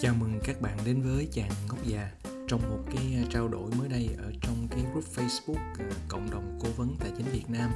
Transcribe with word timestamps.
Chào 0.00 0.14
mừng 0.14 0.40
các 0.44 0.60
bạn 0.60 0.78
đến 0.84 1.02
với 1.02 1.28
chàng 1.32 1.50
ngốc 1.68 1.86
già. 1.86 2.12
Trong 2.48 2.62
một 2.70 2.84
cái 2.92 3.14
à, 3.14 3.24
trao 3.30 3.48
đổi 3.48 3.70
mới 3.78 3.88
đây 3.88 4.08
ở 4.18 4.32
trong 4.40 4.68
cái 4.70 4.80
group 4.80 5.04
Facebook 5.04 5.74
à, 5.78 5.90
cộng 6.08 6.30
đồng 6.30 6.58
cố 6.62 6.68
vấn 6.76 6.96
tài 7.00 7.10
chính 7.16 7.26
Việt 7.32 7.44
Nam, 7.48 7.70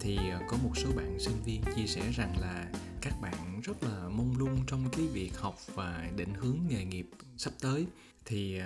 thì 0.00 0.16
à, 0.16 0.40
có 0.48 0.56
một 0.62 0.70
số 0.76 0.90
bạn 0.96 1.20
sinh 1.20 1.42
viên 1.44 1.62
chia 1.76 1.86
sẻ 1.86 2.12
rằng 2.12 2.40
là 2.40 2.72
các 3.00 3.20
bạn 3.20 3.60
rất 3.60 3.82
là 3.82 4.08
mông 4.08 4.36
lung 4.38 4.58
trong 4.66 4.84
cái 4.92 5.06
việc 5.06 5.38
học 5.38 5.56
và 5.74 6.10
định 6.16 6.34
hướng 6.34 6.58
nghề 6.68 6.84
nghiệp 6.84 7.10
sắp 7.36 7.52
tới. 7.60 7.86
Thì 8.24 8.60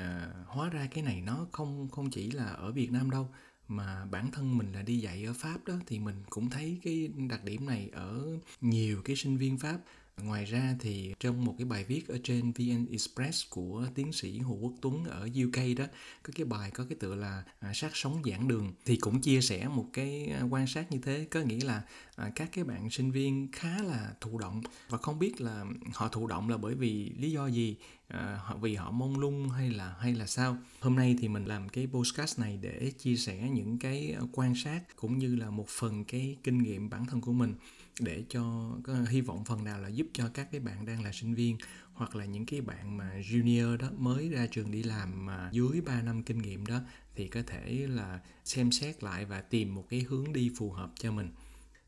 hóa 0.46 0.68
ra 0.68 0.88
cái 0.94 1.04
này 1.04 1.20
nó 1.20 1.46
không 1.52 1.88
không 1.88 2.10
chỉ 2.10 2.30
là 2.30 2.46
ở 2.46 2.72
Việt 2.72 2.92
Nam 2.92 3.10
đâu, 3.10 3.28
mà 3.68 4.04
bản 4.10 4.30
thân 4.32 4.58
mình 4.58 4.72
là 4.72 4.82
đi 4.82 4.98
dạy 4.98 5.24
ở 5.24 5.32
Pháp 5.32 5.58
đó, 5.66 5.74
thì 5.86 5.98
mình 5.98 6.16
cũng 6.30 6.50
thấy 6.50 6.78
cái 6.84 7.08
đặc 7.28 7.44
điểm 7.44 7.66
này 7.66 7.90
ở 7.92 8.24
nhiều 8.60 9.02
cái 9.04 9.16
sinh 9.16 9.36
viên 9.36 9.58
Pháp. 9.58 9.78
Ngoài 10.22 10.44
ra 10.44 10.76
thì 10.80 11.14
trong 11.20 11.44
một 11.44 11.54
cái 11.58 11.64
bài 11.64 11.84
viết 11.84 12.08
ở 12.08 12.18
trên 12.24 12.52
VN 12.52 12.86
Express 12.90 13.50
của 13.50 13.86
tiến 13.94 14.12
sĩ 14.12 14.38
Hồ 14.38 14.58
Quốc 14.60 14.72
Tuấn 14.82 15.04
ở 15.04 15.28
UK 15.46 15.76
đó 15.76 15.84
có 16.22 16.32
cái 16.34 16.44
bài 16.44 16.70
có 16.70 16.84
cái 16.88 16.96
tựa 17.00 17.14
là 17.14 17.44
à, 17.60 17.72
sát 17.74 17.96
sống 17.96 18.22
giảng 18.24 18.48
đường 18.48 18.72
thì 18.84 18.96
cũng 18.96 19.20
chia 19.20 19.40
sẻ 19.40 19.68
một 19.68 19.86
cái 19.92 20.26
à, 20.26 20.42
quan 20.42 20.66
sát 20.66 20.92
như 20.92 20.98
thế 20.98 21.26
có 21.30 21.40
nghĩa 21.40 21.64
là 21.64 21.82
à, 22.16 22.32
các 22.34 22.48
cái 22.52 22.64
bạn 22.64 22.90
sinh 22.90 23.10
viên 23.10 23.48
khá 23.52 23.82
là 23.82 24.14
thụ 24.20 24.38
động. 24.38 24.62
Và 24.88 24.98
không 24.98 25.18
biết 25.18 25.40
là 25.40 25.64
họ 25.94 26.08
thụ 26.08 26.26
động 26.26 26.48
là 26.48 26.56
bởi 26.56 26.74
vì 26.74 27.10
lý 27.18 27.30
do 27.30 27.46
gì 27.46 27.76
à, 28.08 28.40
vì 28.60 28.74
họ 28.74 28.90
mông 28.90 29.18
lung 29.18 29.48
hay 29.48 29.70
là 29.70 29.94
hay 30.00 30.14
là 30.14 30.26
sao? 30.26 30.56
Hôm 30.80 30.96
nay 30.96 31.16
thì 31.20 31.28
mình 31.28 31.44
làm 31.44 31.68
cái 31.68 31.86
podcast 31.86 32.38
này 32.38 32.58
để 32.60 32.92
chia 32.98 33.16
sẻ 33.16 33.48
những 33.50 33.78
cái 33.78 34.12
ờ, 34.12 34.26
quan 34.32 34.54
sát 34.54 34.80
cũng 34.96 35.18
như 35.18 35.36
là 35.36 35.50
một 35.50 35.68
phần 35.68 36.04
cái 36.04 36.36
kinh 36.42 36.58
nghiệm 36.58 36.90
bản 36.90 37.06
thân 37.06 37.20
của 37.20 37.32
mình 37.32 37.54
để 38.00 38.24
cho 38.28 38.72
hy 39.08 39.20
vọng 39.20 39.44
phần 39.44 39.64
nào 39.64 39.80
là 39.80 39.88
giúp 39.88 40.06
cho 40.12 40.28
các 40.34 40.48
cái 40.52 40.60
bạn 40.60 40.86
đang 40.86 41.02
là 41.02 41.12
sinh 41.12 41.34
viên 41.34 41.58
hoặc 41.92 42.16
là 42.16 42.24
những 42.24 42.46
cái 42.46 42.60
bạn 42.60 42.96
mà 42.96 43.10
junior 43.30 43.76
đó 43.76 43.88
mới 43.98 44.28
ra 44.28 44.46
trường 44.46 44.70
đi 44.70 44.82
làm 44.82 45.26
mà 45.26 45.48
dưới 45.52 45.80
3 45.80 46.02
năm 46.02 46.22
kinh 46.22 46.38
nghiệm 46.38 46.66
đó 46.66 46.80
thì 47.14 47.28
có 47.28 47.42
thể 47.46 47.86
là 47.88 48.20
xem 48.44 48.72
xét 48.72 49.02
lại 49.02 49.24
và 49.24 49.40
tìm 49.40 49.74
một 49.74 49.84
cái 49.88 50.00
hướng 50.00 50.32
đi 50.32 50.50
phù 50.56 50.70
hợp 50.70 50.90
cho 50.98 51.12
mình. 51.12 51.28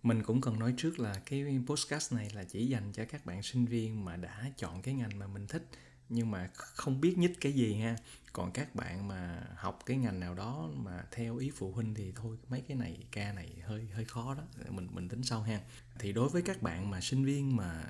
Mình 0.02 0.22
cũng 0.22 0.40
cần 0.40 0.58
nói 0.58 0.74
trước 0.76 0.98
là 0.98 1.14
cái 1.26 1.60
podcast 1.66 2.12
này 2.12 2.30
là 2.34 2.44
chỉ 2.44 2.66
dành 2.66 2.92
cho 2.92 3.04
các 3.04 3.26
bạn 3.26 3.42
sinh 3.42 3.66
viên 3.66 4.04
mà 4.04 4.16
đã 4.16 4.50
chọn 4.56 4.82
cái 4.82 4.94
ngành 4.94 5.18
mà 5.18 5.26
mình 5.26 5.46
thích 5.46 5.68
nhưng 6.08 6.30
mà 6.30 6.50
không 6.54 7.00
biết 7.00 7.18
nhích 7.18 7.40
cái 7.40 7.52
gì 7.52 7.74
ha. 7.74 7.96
Còn 8.32 8.52
các 8.52 8.74
bạn 8.74 9.08
mà 9.08 9.46
học 9.56 9.78
cái 9.86 9.96
ngành 9.96 10.20
nào 10.20 10.34
đó 10.34 10.70
mà 10.76 11.04
theo 11.10 11.36
ý 11.36 11.50
phụ 11.50 11.72
huynh 11.72 11.94
thì 11.94 12.12
thôi 12.16 12.36
mấy 12.48 12.60
cái 12.60 12.76
này 12.76 13.06
ca 13.12 13.32
này 13.32 13.52
hơi 13.64 13.88
hơi 13.92 14.04
khó 14.04 14.34
đó. 14.34 14.42
Mình 14.68 14.88
mình 14.90 15.08
tính 15.08 15.22
sau 15.22 15.42
ha. 15.42 15.60
Thì 15.98 16.12
đối 16.12 16.28
với 16.28 16.42
các 16.42 16.62
bạn 16.62 16.90
mà 16.90 17.00
sinh 17.00 17.24
viên 17.24 17.56
mà 17.56 17.84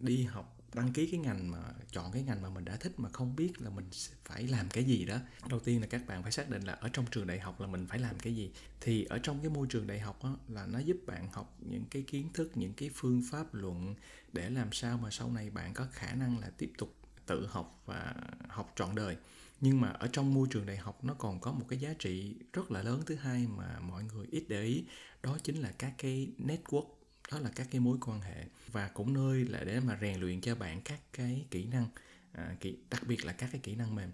đi 0.00 0.24
học 0.24 0.54
đăng 0.74 0.92
ký 0.92 1.06
cái 1.10 1.20
ngành 1.20 1.50
mà 1.50 1.58
chọn 1.90 2.12
cái 2.12 2.22
ngành 2.22 2.42
mà 2.42 2.50
mình 2.50 2.64
đã 2.64 2.76
thích 2.76 2.92
mà 2.96 3.08
không 3.08 3.36
biết 3.36 3.60
là 3.60 3.70
mình 3.70 3.84
phải 4.24 4.46
làm 4.46 4.68
cái 4.68 4.84
gì 4.84 5.04
đó 5.04 5.18
đầu 5.48 5.60
tiên 5.60 5.80
là 5.80 5.86
các 5.86 6.06
bạn 6.06 6.22
phải 6.22 6.32
xác 6.32 6.50
định 6.50 6.62
là 6.62 6.72
ở 6.72 6.88
trong 6.92 7.06
trường 7.10 7.26
đại 7.26 7.40
học 7.40 7.60
là 7.60 7.66
mình 7.66 7.86
phải 7.86 7.98
làm 7.98 8.18
cái 8.18 8.36
gì. 8.36 8.50
Thì 8.80 9.04
ở 9.04 9.18
trong 9.18 9.40
cái 9.40 9.50
môi 9.50 9.66
trường 9.70 9.86
đại 9.86 10.00
học 10.00 10.24
đó, 10.24 10.36
là 10.48 10.66
nó 10.66 10.78
giúp 10.78 10.96
bạn 11.06 11.28
học 11.32 11.56
những 11.60 11.84
cái 11.90 12.02
kiến 12.02 12.32
thức 12.34 12.56
những 12.56 12.72
cái 12.72 12.90
phương 12.94 13.22
pháp 13.30 13.54
luận 13.54 13.94
để 14.32 14.50
làm 14.50 14.72
sao 14.72 14.98
mà 14.98 15.10
sau 15.10 15.30
này 15.30 15.50
bạn 15.50 15.74
có 15.74 15.86
khả 15.92 16.14
năng 16.14 16.38
là 16.38 16.50
tiếp 16.58 16.72
tục 16.78 16.94
tự 17.28 17.46
học 17.46 17.82
và 17.86 18.14
học 18.48 18.72
trọn 18.76 18.94
đời. 18.94 19.16
Nhưng 19.60 19.80
mà 19.80 19.88
ở 19.88 20.08
trong 20.12 20.34
môi 20.34 20.46
trường 20.50 20.66
đại 20.66 20.76
học 20.76 21.04
nó 21.04 21.14
còn 21.14 21.40
có 21.40 21.52
một 21.52 21.64
cái 21.68 21.78
giá 21.78 21.94
trị 21.98 22.34
rất 22.52 22.70
là 22.70 22.82
lớn. 22.82 23.02
Thứ 23.06 23.14
hai 23.14 23.46
mà 23.56 23.80
mọi 23.80 24.04
người 24.04 24.26
ít 24.30 24.44
để 24.48 24.62
ý 24.62 24.84
đó 25.22 25.38
chính 25.42 25.60
là 25.60 25.72
các 25.78 25.94
cái 25.98 26.28
network 26.38 26.86
đó 27.32 27.38
là 27.38 27.50
các 27.54 27.66
cái 27.70 27.80
mối 27.80 27.98
quan 28.00 28.20
hệ 28.20 28.44
và 28.72 28.88
cũng 28.88 29.14
nơi 29.14 29.44
là 29.44 29.64
để 29.64 29.80
mà 29.80 29.98
rèn 30.00 30.20
luyện 30.20 30.40
cho 30.40 30.54
bạn 30.54 30.80
các 30.84 31.00
cái 31.12 31.46
kỹ 31.50 31.64
năng 31.64 31.86
à, 32.32 32.56
kỹ, 32.60 32.78
đặc 32.90 33.02
biệt 33.06 33.24
là 33.24 33.32
các 33.32 33.48
cái 33.52 33.60
kỹ 33.60 33.74
năng 33.74 33.94
mềm. 33.94 34.10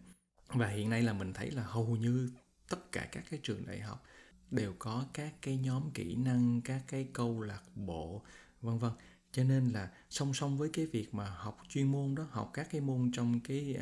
Và 0.49 0.69
hiện 0.69 0.91
nay 0.91 1.03
là 1.03 1.13
mình 1.13 1.33
thấy 1.33 1.51
là 1.51 1.63
hầu 1.63 1.97
như 1.97 2.31
tất 2.69 2.93
cả 2.93 3.09
các 3.13 3.25
cái 3.31 3.41
trường 3.43 3.67
đại 3.67 3.81
học 3.81 4.05
đều 4.51 4.75
có 4.79 5.05
các 5.13 5.35
cái 5.43 5.57
nhóm 5.57 5.91
kỹ 5.91 6.15
năng 6.15 6.61
các 6.61 6.83
cái 6.87 7.09
câu 7.13 7.41
lạc 7.41 7.63
bộ 7.75 8.23
vân 8.63 8.79
vân 8.79 8.93
cho 9.35 9.45
nên 9.45 9.69
là 9.73 9.91
song 10.11 10.35
song 10.35 10.59
với 10.59 10.69
cái 10.73 10.87
việc 10.87 11.15
mà 11.15 11.25
học 11.25 11.59
chuyên 11.69 11.93
môn 11.93 12.15
đó 12.15 12.27
học 12.31 12.51
các 12.55 12.69
cái 12.71 12.81
môn 12.81 13.11
trong 13.13 13.41
cái 13.41 13.77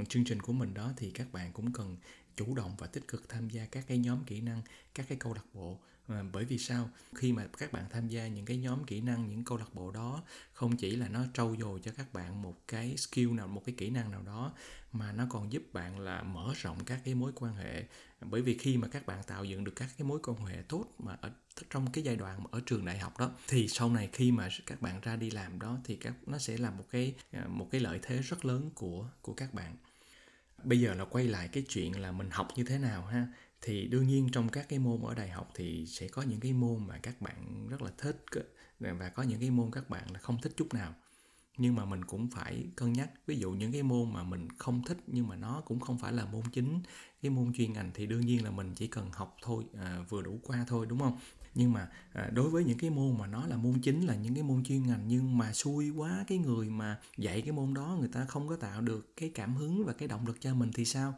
uh, 0.00 0.08
chương 0.08 0.24
trình 0.24 0.42
của 0.42 0.52
mình 0.52 0.74
đó 0.74 0.92
thì 0.96 1.10
các 1.10 1.32
bạn 1.32 1.52
cũng 1.52 1.72
cần 1.72 1.96
chủ 2.36 2.54
động 2.54 2.74
và 2.78 2.86
tích 2.86 3.08
cực 3.08 3.28
tham 3.28 3.50
gia 3.50 3.66
các 3.66 3.84
cái 3.88 3.98
nhóm 3.98 4.24
kỹ 4.24 4.40
năng 4.40 4.62
các 4.94 5.06
cái 5.08 5.18
câu 5.18 5.34
lạc 5.34 5.44
bộ 5.54 5.78
à, 6.08 6.22
bởi 6.32 6.44
vì 6.44 6.58
sao? 6.58 6.90
Khi 7.14 7.32
mà 7.32 7.46
các 7.58 7.72
bạn 7.72 7.84
tham 7.90 8.08
gia 8.08 8.26
những 8.26 8.44
cái 8.44 8.56
nhóm 8.56 8.84
kỹ 8.84 9.00
năng 9.00 9.28
những 9.28 9.44
câu 9.44 9.58
lạc 9.58 9.74
bộ 9.74 9.90
đó 9.90 10.22
không 10.52 10.76
chỉ 10.76 10.96
là 10.96 11.08
nó 11.08 11.24
trau 11.34 11.56
dồi 11.60 11.80
cho 11.80 11.90
các 11.96 12.12
bạn 12.12 12.42
một 12.42 12.68
cái 12.68 12.96
skill 12.96 13.30
nào 13.30 13.48
một 13.48 13.62
cái 13.64 13.74
kỹ 13.78 13.90
năng 13.90 14.10
nào 14.10 14.22
đó 14.22 14.52
mà 14.92 15.12
nó 15.12 15.26
còn 15.30 15.52
giúp 15.52 15.62
bạn 15.72 16.00
là 16.00 16.22
mở 16.22 16.52
rộng 16.56 16.84
các 16.84 17.00
cái 17.04 17.14
mối 17.14 17.32
quan 17.34 17.54
hệ. 17.54 17.84
Bởi 18.20 18.42
vì 18.42 18.58
khi 18.58 18.76
mà 18.76 18.88
các 18.88 19.06
bạn 19.06 19.22
tạo 19.26 19.44
dựng 19.44 19.64
được 19.64 19.72
các 19.76 19.88
cái 19.98 20.06
mối 20.06 20.18
quan 20.22 20.44
hệ 20.46 20.62
tốt 20.68 20.84
mà 20.98 21.16
ở 21.20 21.30
trong 21.70 21.92
cái 21.92 22.04
giai 22.04 22.16
đoạn 22.16 22.44
mà 22.44 22.48
ở 22.50 22.60
trường 22.66 22.84
đại 22.84 22.98
học 22.98 23.18
đó 23.18 23.30
thì 23.48 23.68
sau 23.68 23.90
này 23.90 24.08
khi 24.12 24.32
mà 24.32 24.48
các 24.66 24.82
bạn 24.82 25.00
ra 25.00 25.16
đi 25.16 25.30
làm 25.30 25.58
đó 25.58 25.78
thì 25.84 25.96
các 25.96 26.14
nó 26.26 26.38
sẽ 26.38 26.58
là 26.58 26.70
một 26.70 26.84
cái 26.90 27.14
à, 27.32 27.46
một 27.48 27.68
cái 27.70 27.80
lợi 27.80 27.98
thế 28.02 28.18
rất 28.18 28.44
lớn 28.44 28.70
của 28.74 29.08
của 29.22 29.32
các 29.34 29.54
bạn. 29.54 29.76
Bây 30.64 30.80
giờ 30.80 30.94
là 30.94 31.04
quay 31.04 31.24
lại 31.24 31.48
cái 31.48 31.64
chuyện 31.68 32.00
là 32.00 32.12
mình 32.12 32.30
học 32.30 32.48
như 32.56 32.64
thế 32.64 32.78
nào 32.78 33.06
ha? 33.06 33.26
Thì 33.62 33.86
đương 33.86 34.06
nhiên 34.06 34.28
trong 34.32 34.48
các 34.48 34.68
cái 34.68 34.78
môn 34.78 35.02
ở 35.02 35.14
đại 35.14 35.28
học 35.28 35.50
thì 35.54 35.86
sẽ 35.86 36.08
có 36.08 36.22
những 36.22 36.40
cái 36.40 36.52
môn 36.52 36.86
mà 36.86 36.98
các 36.98 37.20
bạn 37.20 37.68
rất 37.68 37.82
là 37.82 37.90
thích 37.98 38.24
và 38.80 39.08
có 39.08 39.22
những 39.22 39.40
cái 39.40 39.50
môn 39.50 39.70
các 39.70 39.90
bạn 39.90 40.10
là 40.12 40.18
không 40.18 40.40
thích 40.42 40.52
chút 40.56 40.74
nào. 40.74 40.94
Nhưng 41.58 41.74
mà 41.74 41.84
mình 41.84 42.04
cũng 42.04 42.30
phải 42.30 42.66
cân 42.76 42.92
nhắc 42.92 43.10
ví 43.26 43.36
dụ 43.38 43.52
những 43.52 43.72
cái 43.72 43.82
môn 43.82 44.12
mà 44.12 44.22
mình 44.22 44.48
không 44.58 44.82
thích 44.84 44.98
nhưng 45.06 45.28
mà 45.28 45.36
nó 45.36 45.62
cũng 45.64 45.80
không 45.80 45.98
phải 45.98 46.12
là 46.12 46.24
môn 46.24 46.42
chính 46.52 46.80
cái 47.22 47.30
môn 47.30 47.52
chuyên 47.52 47.72
ngành 47.72 47.90
thì 47.94 48.06
đương 48.06 48.20
nhiên 48.20 48.44
là 48.44 48.50
mình 48.50 48.74
chỉ 48.74 48.86
cần 48.86 49.10
học 49.12 49.36
thôi 49.42 49.64
à, 49.80 50.04
vừa 50.08 50.22
đủ 50.22 50.40
qua 50.42 50.64
thôi 50.68 50.86
đúng 50.88 50.98
không? 50.98 51.18
Nhưng 51.54 51.72
mà 51.72 51.88
à, 52.12 52.30
đối 52.32 52.50
với 52.50 52.64
những 52.64 52.78
cái 52.78 52.90
môn 52.90 53.18
mà 53.18 53.26
nó 53.26 53.46
là 53.46 53.56
môn 53.56 53.80
chính 53.82 54.06
là 54.06 54.14
những 54.14 54.34
cái 54.34 54.42
môn 54.42 54.64
chuyên 54.64 54.86
ngành 54.86 55.02
nhưng 55.06 55.38
mà 55.38 55.52
xui 55.52 55.90
quá 55.90 56.24
cái 56.28 56.38
người 56.38 56.70
mà 56.70 56.98
dạy 57.18 57.42
cái 57.42 57.52
môn 57.52 57.74
đó 57.74 57.96
người 58.00 58.08
ta 58.08 58.24
không 58.24 58.48
có 58.48 58.56
tạo 58.56 58.80
được 58.80 59.16
cái 59.16 59.30
cảm 59.34 59.54
hứng 59.54 59.84
và 59.84 59.92
cái 59.92 60.08
động 60.08 60.26
lực 60.26 60.40
cho 60.40 60.54
mình 60.54 60.70
thì 60.74 60.84
sao? 60.84 61.14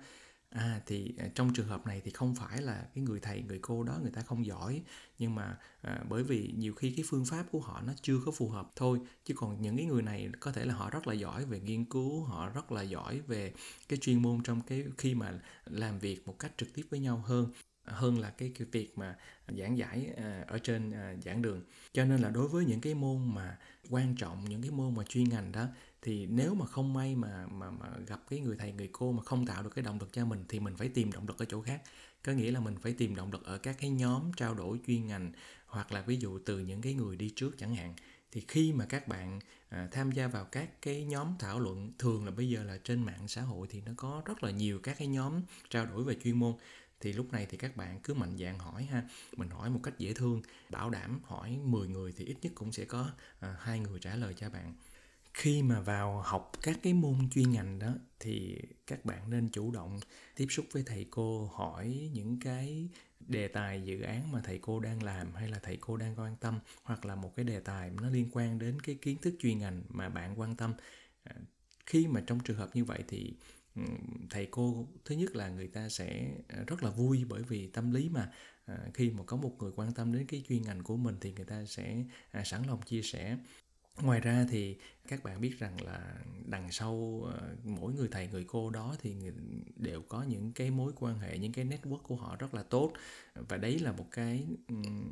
À 0.50 0.80
thì 0.86 1.14
à, 1.18 1.28
trong 1.34 1.52
trường 1.52 1.66
hợp 1.66 1.86
này 1.86 2.00
thì 2.04 2.10
không 2.10 2.34
phải 2.34 2.62
là 2.62 2.86
cái 2.94 3.04
người 3.04 3.20
thầy 3.20 3.42
người 3.42 3.58
cô 3.62 3.82
đó 3.82 3.98
người 4.02 4.10
ta 4.10 4.22
không 4.22 4.46
giỏi 4.46 4.82
nhưng 5.18 5.34
mà 5.34 5.58
à, 5.82 6.00
bởi 6.08 6.22
vì 6.22 6.52
nhiều 6.56 6.74
khi 6.74 6.92
cái 6.96 7.04
phương 7.08 7.24
pháp 7.24 7.44
của 7.52 7.60
họ 7.60 7.82
nó 7.86 7.92
chưa 8.02 8.20
có 8.26 8.32
phù 8.32 8.48
hợp 8.48 8.70
thôi. 8.76 9.00
Chứ 9.24 9.34
còn 9.36 9.62
những 9.62 9.76
cái 9.76 9.86
người 9.86 10.02
này 10.02 10.28
có 10.40 10.52
thể 10.52 10.64
là 10.64 10.74
họ 10.74 10.90
rất 10.90 11.06
là 11.06 11.14
giỏi 11.14 11.44
về 11.44 11.60
nghiên 11.60 11.84
cứu 11.84 12.24
họ 12.24 12.48
rất 12.48 12.72
là 12.72 12.82
giỏi 12.82 13.20
về 13.20 13.52
cái 13.88 13.98
chuyên 13.98 14.22
môn 14.22 14.42
trong 14.44 14.60
cái 14.60 14.84
khi 14.98 15.14
mà 15.14 15.40
làm 15.66 15.98
việc 15.98 16.26
một 16.26 16.38
cách 16.38 16.52
trực 16.56 16.74
tiếp 16.74 16.86
với 16.90 17.00
nhau 17.00 17.22
hơn 17.26 17.52
hơn 17.84 18.18
là 18.18 18.30
cái, 18.30 18.52
cái 18.58 18.66
việc 18.72 18.98
mà 18.98 19.16
giảng 19.58 19.78
giải 19.78 20.12
à, 20.16 20.44
ở 20.48 20.58
trên 20.58 20.90
à, 20.90 21.14
giảng 21.24 21.42
đường. 21.42 21.62
Cho 21.92 22.04
nên 22.04 22.20
là 22.20 22.30
đối 22.30 22.48
với 22.48 22.64
những 22.64 22.80
cái 22.80 22.94
môn 22.94 23.34
mà 23.34 23.58
quan 23.90 24.16
trọng 24.16 24.44
những 24.44 24.62
cái 24.62 24.70
môn 24.70 24.94
mà 24.94 25.04
chuyên 25.04 25.28
ngành 25.28 25.52
đó 25.52 25.66
thì 26.02 26.26
nếu 26.26 26.54
mà 26.54 26.66
không 26.66 26.92
may 26.94 27.16
mà 27.16 27.46
mà 27.46 27.70
mà 27.70 27.86
gặp 28.06 28.20
cái 28.30 28.40
người 28.40 28.56
thầy 28.56 28.72
người 28.72 28.88
cô 28.92 29.12
mà 29.12 29.22
không 29.22 29.46
tạo 29.46 29.62
được 29.62 29.70
cái 29.74 29.82
động 29.82 29.98
lực 30.00 30.12
cho 30.12 30.24
mình 30.24 30.44
thì 30.48 30.60
mình 30.60 30.76
phải 30.76 30.88
tìm 30.88 31.12
động 31.12 31.26
lực 31.28 31.38
ở 31.38 31.44
chỗ 31.44 31.60
khác. 31.60 31.82
Có 32.24 32.32
nghĩa 32.32 32.50
là 32.50 32.60
mình 32.60 32.76
phải 32.82 32.92
tìm 32.92 33.14
động 33.14 33.32
lực 33.32 33.44
ở 33.44 33.58
các 33.58 33.76
cái 33.80 33.90
nhóm 33.90 34.32
trao 34.36 34.54
đổi 34.54 34.80
chuyên 34.86 35.06
ngành 35.06 35.32
hoặc 35.66 35.92
là 35.92 36.02
ví 36.02 36.16
dụ 36.16 36.38
từ 36.38 36.58
những 36.58 36.82
cái 36.82 36.94
người 36.94 37.16
đi 37.16 37.32
trước 37.36 37.58
chẳng 37.58 37.74
hạn. 37.74 37.94
Thì 38.32 38.44
khi 38.48 38.72
mà 38.72 38.84
các 38.84 39.08
bạn 39.08 39.40
à, 39.68 39.88
tham 39.92 40.12
gia 40.12 40.26
vào 40.26 40.44
các 40.44 40.82
cái 40.82 41.04
nhóm 41.04 41.34
thảo 41.38 41.60
luận 41.60 41.92
thường 41.98 42.24
là 42.24 42.30
bây 42.30 42.48
giờ 42.48 42.62
là 42.62 42.78
trên 42.84 43.02
mạng 43.02 43.28
xã 43.28 43.42
hội 43.42 43.66
thì 43.70 43.80
nó 43.86 43.92
có 43.96 44.22
rất 44.24 44.42
là 44.42 44.50
nhiều 44.50 44.78
các 44.82 44.98
cái 44.98 45.08
nhóm 45.08 45.42
trao 45.70 45.86
đổi 45.86 46.04
về 46.04 46.16
chuyên 46.24 46.38
môn. 46.38 46.54
Thì 47.00 47.12
lúc 47.12 47.32
này 47.32 47.46
thì 47.50 47.56
các 47.56 47.76
bạn 47.76 48.00
cứ 48.00 48.14
mạnh 48.14 48.36
dạn 48.38 48.58
hỏi 48.58 48.84
ha. 48.84 49.08
Mình 49.36 49.50
hỏi 49.50 49.70
một 49.70 49.80
cách 49.82 49.98
dễ 49.98 50.12
thương 50.12 50.42
bảo 50.70 50.90
đảm 50.90 51.20
hỏi 51.24 51.58
10 51.64 51.88
người 51.88 52.12
thì 52.16 52.24
ít 52.24 52.36
nhất 52.42 52.52
cũng 52.54 52.72
sẽ 52.72 52.84
có 52.84 53.10
à, 53.40 53.56
hai 53.60 53.80
người 53.80 53.98
trả 54.00 54.16
lời 54.16 54.34
cho 54.36 54.50
bạn 54.50 54.74
khi 55.38 55.62
mà 55.62 55.80
vào 55.80 56.20
học 56.20 56.52
các 56.62 56.78
cái 56.82 56.94
môn 56.94 57.30
chuyên 57.30 57.50
ngành 57.50 57.78
đó, 57.78 57.94
thì 58.20 58.58
các 58.86 59.04
bạn 59.04 59.30
nên 59.30 59.48
chủ 59.48 59.70
động 59.70 60.00
tiếp 60.36 60.46
xúc 60.50 60.66
với 60.72 60.82
thầy 60.86 61.06
cô, 61.10 61.46
hỏi 61.54 62.10
những 62.12 62.40
cái 62.40 62.88
đề 63.20 63.48
tài 63.48 63.82
dự 63.84 64.00
án 64.00 64.32
mà 64.32 64.40
thầy 64.44 64.58
cô 64.58 64.80
đang 64.80 65.02
làm 65.02 65.34
hay 65.34 65.48
là 65.48 65.58
thầy 65.62 65.76
cô 65.80 65.96
đang 65.96 66.18
quan 66.18 66.36
tâm, 66.36 66.60
hoặc 66.82 67.04
là 67.04 67.14
một 67.14 67.36
cái 67.36 67.44
đề 67.44 67.60
tài 67.60 67.90
nó 67.90 68.10
liên 68.10 68.28
quan 68.32 68.58
đến 68.58 68.80
cái 68.80 68.94
kiến 68.94 69.18
thức 69.22 69.34
chuyên 69.38 69.58
ngành 69.58 69.82
mà 69.88 70.08
bạn 70.08 70.40
quan 70.40 70.56
tâm. 70.56 70.74
À, 71.24 71.34
khi 71.86 72.06
mà 72.06 72.22
trong 72.26 72.40
trường 72.40 72.56
hợp 72.56 72.76
như 72.76 72.84
vậy 72.84 73.04
thì 73.08 73.32
ừ, 73.76 73.82
thầy 74.30 74.46
cô, 74.50 74.88
thứ 75.04 75.14
nhất 75.14 75.36
là 75.36 75.48
người 75.48 75.68
ta 75.68 75.88
sẽ 75.88 76.30
à, 76.48 76.58
rất 76.66 76.82
là 76.82 76.90
vui 76.90 77.24
bởi 77.28 77.42
vì 77.42 77.66
tâm 77.66 77.90
lý 77.90 78.08
mà 78.08 78.32
à, 78.64 78.78
khi 78.94 79.10
mà 79.10 79.24
có 79.26 79.36
một 79.36 79.56
người 79.58 79.72
quan 79.76 79.94
tâm 79.94 80.12
đến 80.12 80.26
cái 80.26 80.42
chuyên 80.48 80.62
ngành 80.62 80.82
của 80.82 80.96
mình 80.96 81.16
thì 81.20 81.32
người 81.32 81.46
ta 81.46 81.64
sẽ 81.64 82.04
sẵn 82.44 82.62
lòng 82.66 82.82
chia 82.82 83.02
sẻ 83.02 83.38
ngoài 84.02 84.20
ra 84.20 84.46
thì 84.50 84.76
các 85.08 85.22
bạn 85.24 85.40
biết 85.40 85.58
rằng 85.58 85.82
là 85.84 86.14
đằng 86.46 86.72
sau 86.72 87.22
ờ, 87.32 87.56
mỗi 87.64 87.92
người 87.92 88.08
thầy, 88.10 88.28
người 88.28 88.44
cô 88.44 88.70
đó 88.70 88.96
thì 89.02 89.14
đều 89.76 90.02
có 90.02 90.22
những 90.22 90.52
cái 90.52 90.70
mối 90.70 90.92
quan 90.96 91.18
hệ, 91.18 91.38
những 91.38 91.52
cái 91.52 91.64
network 91.64 92.02
của 92.02 92.16
họ 92.16 92.36
rất 92.36 92.54
là 92.54 92.62
tốt. 92.62 92.92
Và 93.34 93.56
đấy 93.56 93.78
là 93.78 93.92
một 93.92 94.06
cái 94.10 94.46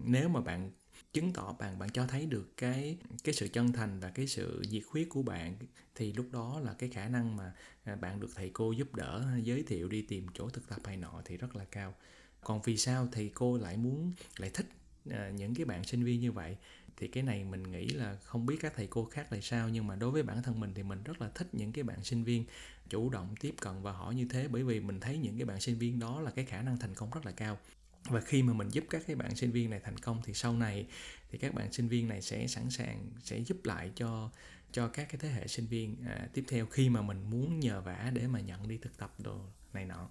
nếu 0.05 0.29
mà 0.29 0.41
bạn 0.41 0.71
chứng 1.13 1.33
tỏ 1.33 1.53
bạn 1.59 1.79
bạn 1.79 1.91
cho 1.91 2.07
thấy 2.07 2.27
được 2.27 2.57
cái 2.57 2.99
cái 3.25 3.35
sự 3.35 3.49
chân 3.49 3.73
thành 3.73 4.01
và 4.01 4.11
cái 4.11 4.27
sự 4.27 4.63
nhiệt 4.71 4.83
huyết 4.91 5.07
của 5.11 5.23
bạn, 5.23 5.57
thì 5.95 6.13
lúc 6.13 6.27
đó 6.33 6.61
là 6.61 6.73
cái 6.73 6.89
khả 6.89 7.09
năng 7.09 7.37
mà 7.37 7.53
à, 7.85 7.97
bạn 7.97 8.21
được 8.21 8.31
thầy 8.35 8.51
cô 8.51 8.73
giúp 8.73 8.95
đỡ, 8.95 9.27
giới 9.43 9.63
thiệu 9.63 9.89
đi 9.89 10.03
tìm 10.03 10.27
chỗ 10.35 10.49
thực 10.49 10.69
tập 10.69 10.81
hay 10.85 10.97
nọ 10.97 11.23
thì 11.25 11.37
rất 11.37 11.57
là 11.57 11.65
cao. 11.71 11.95
Còn 12.41 12.61
vì 12.65 12.77
sao 12.77 13.09
thầy 13.13 13.31
cô 13.35 13.59
lại 13.59 13.77
muốn, 13.77 14.13
lại 14.39 14.51
thích 14.55 14.67
ờ, 15.11 15.31
những 15.31 15.55
cái 15.55 15.65
bạn 15.65 15.85
sinh 15.85 16.05
viên 16.05 16.21
như 16.21 16.33
vậy? 16.33 16.57
Thì 16.97 17.09
cái 17.09 17.23
này 17.23 17.45
mình 17.45 17.63
nghĩ 17.63 17.89
là 17.89 18.17
không 18.25 18.47
biết 18.47 18.57
các 18.61 18.73
thầy 18.77 18.87
cô 18.87 19.05
khác 19.05 19.33
là 19.33 19.39
sao 19.43 19.69
nhưng 19.69 19.87
mà 19.87 19.97
đối 19.97 20.11
với 20.11 20.23
bản 20.23 20.43
thân 20.43 20.61
mình 20.61 20.73
thì 20.75 20.83
mình 20.83 21.03
rất 21.03 21.21
là 21.21 21.29
thích 21.35 21.49
những 21.53 21.73
cái 21.73 21.85
bạn 21.85 22.05
sinh 22.05 22.25
viên 22.25 22.45
chủ 22.89 23.11
động 23.11 23.35
tiếp 23.41 23.55
cận 23.61 23.83
và 23.83 23.93
hỏi 23.93 24.15
như 24.15 24.27
thế 24.31 24.49
bởi 24.49 24.63
vì 24.63 24.81
mình 24.81 25.01
thấy 25.01 25.19
những 25.19 25.37
cái 25.39 25.45
bạn 25.45 25.61
sinh 25.61 25.79
viên 25.79 25.99
đó 25.99 26.21
là 26.21 26.31
cái 26.31 26.45
khả 26.45 26.63
năng 26.63 26.79
thành 26.79 26.95
công 26.95 27.11
rất 27.11 27.27
là 27.27 27.33
cao. 27.33 27.59
Và 28.05 28.21
khi 28.21 28.43
mà 28.43 28.53
mình 28.53 28.69
giúp 28.69 28.85
các 28.91 29.03
cái 29.07 29.17
bạn 29.17 29.37
sinh 29.37 29.53
viên 29.53 29.71
này 29.71 29.81
thành 29.85 29.99
công 29.99 30.23
thì 30.25 30.35
sau 30.35 30.57
này 30.57 30.87
thì 31.31 31.39
các 31.39 31.55
bạn 31.55 31.73
sinh 31.73 31.89
viên 31.89 32.09
này 32.09 32.23
sẽ 32.23 32.47
sẵn 32.47 32.71
sàng 32.71 33.11
sẽ 33.23 33.39
giúp 33.39 33.65
lại 33.65 33.91
cho 33.97 34.31
cho 34.73 34.89
các 34.89 35.09
cái 35.09 35.19
thế 35.21 35.29
hệ 35.29 35.47
sinh 35.47 35.67
viên 35.67 35.97
à, 36.07 36.29
tiếp 36.35 36.45
theo 36.49 36.67
khi 36.67 36.89
mà 36.89 37.03
mình 37.03 37.31
muốn 37.31 37.61
nhờ 37.61 37.81
vả 37.81 38.11
để 38.15 38.27
mà 38.27 38.41
nhận 38.41 38.69
đi 38.69 38.79
thực 38.79 38.97
tập 38.99 39.15
đồ 39.19 39.41
này 39.73 39.85
nọ 39.85 40.09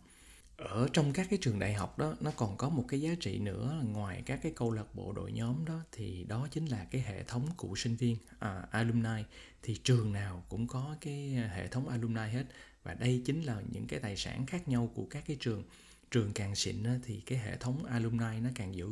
ở 0.58 0.88
trong 0.94 1.14
các 1.14 1.28
cái 1.30 1.40
trường 1.42 1.60
đại 1.60 1.74
học 1.74 2.00
đó 2.00 2.16
nó 2.20 2.32
còn 2.36 2.58
có 2.58 2.70
một 2.70 2.86
cái 2.88 3.02
giá 3.02 3.16
trị 3.20 3.40
nữa 3.40 3.82
ngoài 3.86 4.24
các 4.26 4.40
cái 4.44 4.52
câu 4.56 4.72
lạc 4.72 4.96
bộ 4.96 5.14
đội 5.14 5.32
nhóm 5.32 5.66
đó 5.66 5.80
thì 5.92 6.24
đó 6.24 6.48
chính 6.52 6.66
là 6.66 6.86
cái 6.92 7.02
hệ 7.02 7.24
thống 7.24 7.48
cựu 7.58 7.76
sinh 7.76 7.96
viên 7.96 8.18
à, 8.40 8.68
alumni. 8.72 9.24
Thì 9.64 9.78
trường 9.84 10.14
nào 10.14 10.44
cũng 10.50 10.68
có 10.68 10.96
cái 11.02 11.30
hệ 11.30 11.68
thống 11.68 11.88
alumni 11.90 12.28
hết. 12.32 12.44
Và 12.84 12.94
đây 12.94 13.22
chính 13.26 13.42
là 13.42 13.62
những 13.72 13.88
cái 13.88 14.00
tài 14.00 14.18
sản 14.18 14.46
khác 14.46 14.68
nhau 14.68 14.92
của 14.96 15.06
các 15.10 15.24
cái 15.28 15.38
trường. 15.40 15.64
Trường 16.12 16.34
càng 16.34 16.56
xịn 16.56 16.84
thì 17.06 17.22
cái 17.26 17.38
hệ 17.38 17.58
thống 17.58 17.86
alumni 17.86 18.40
nó 18.42 18.50
càng 18.56 18.76
giữ 18.76 18.90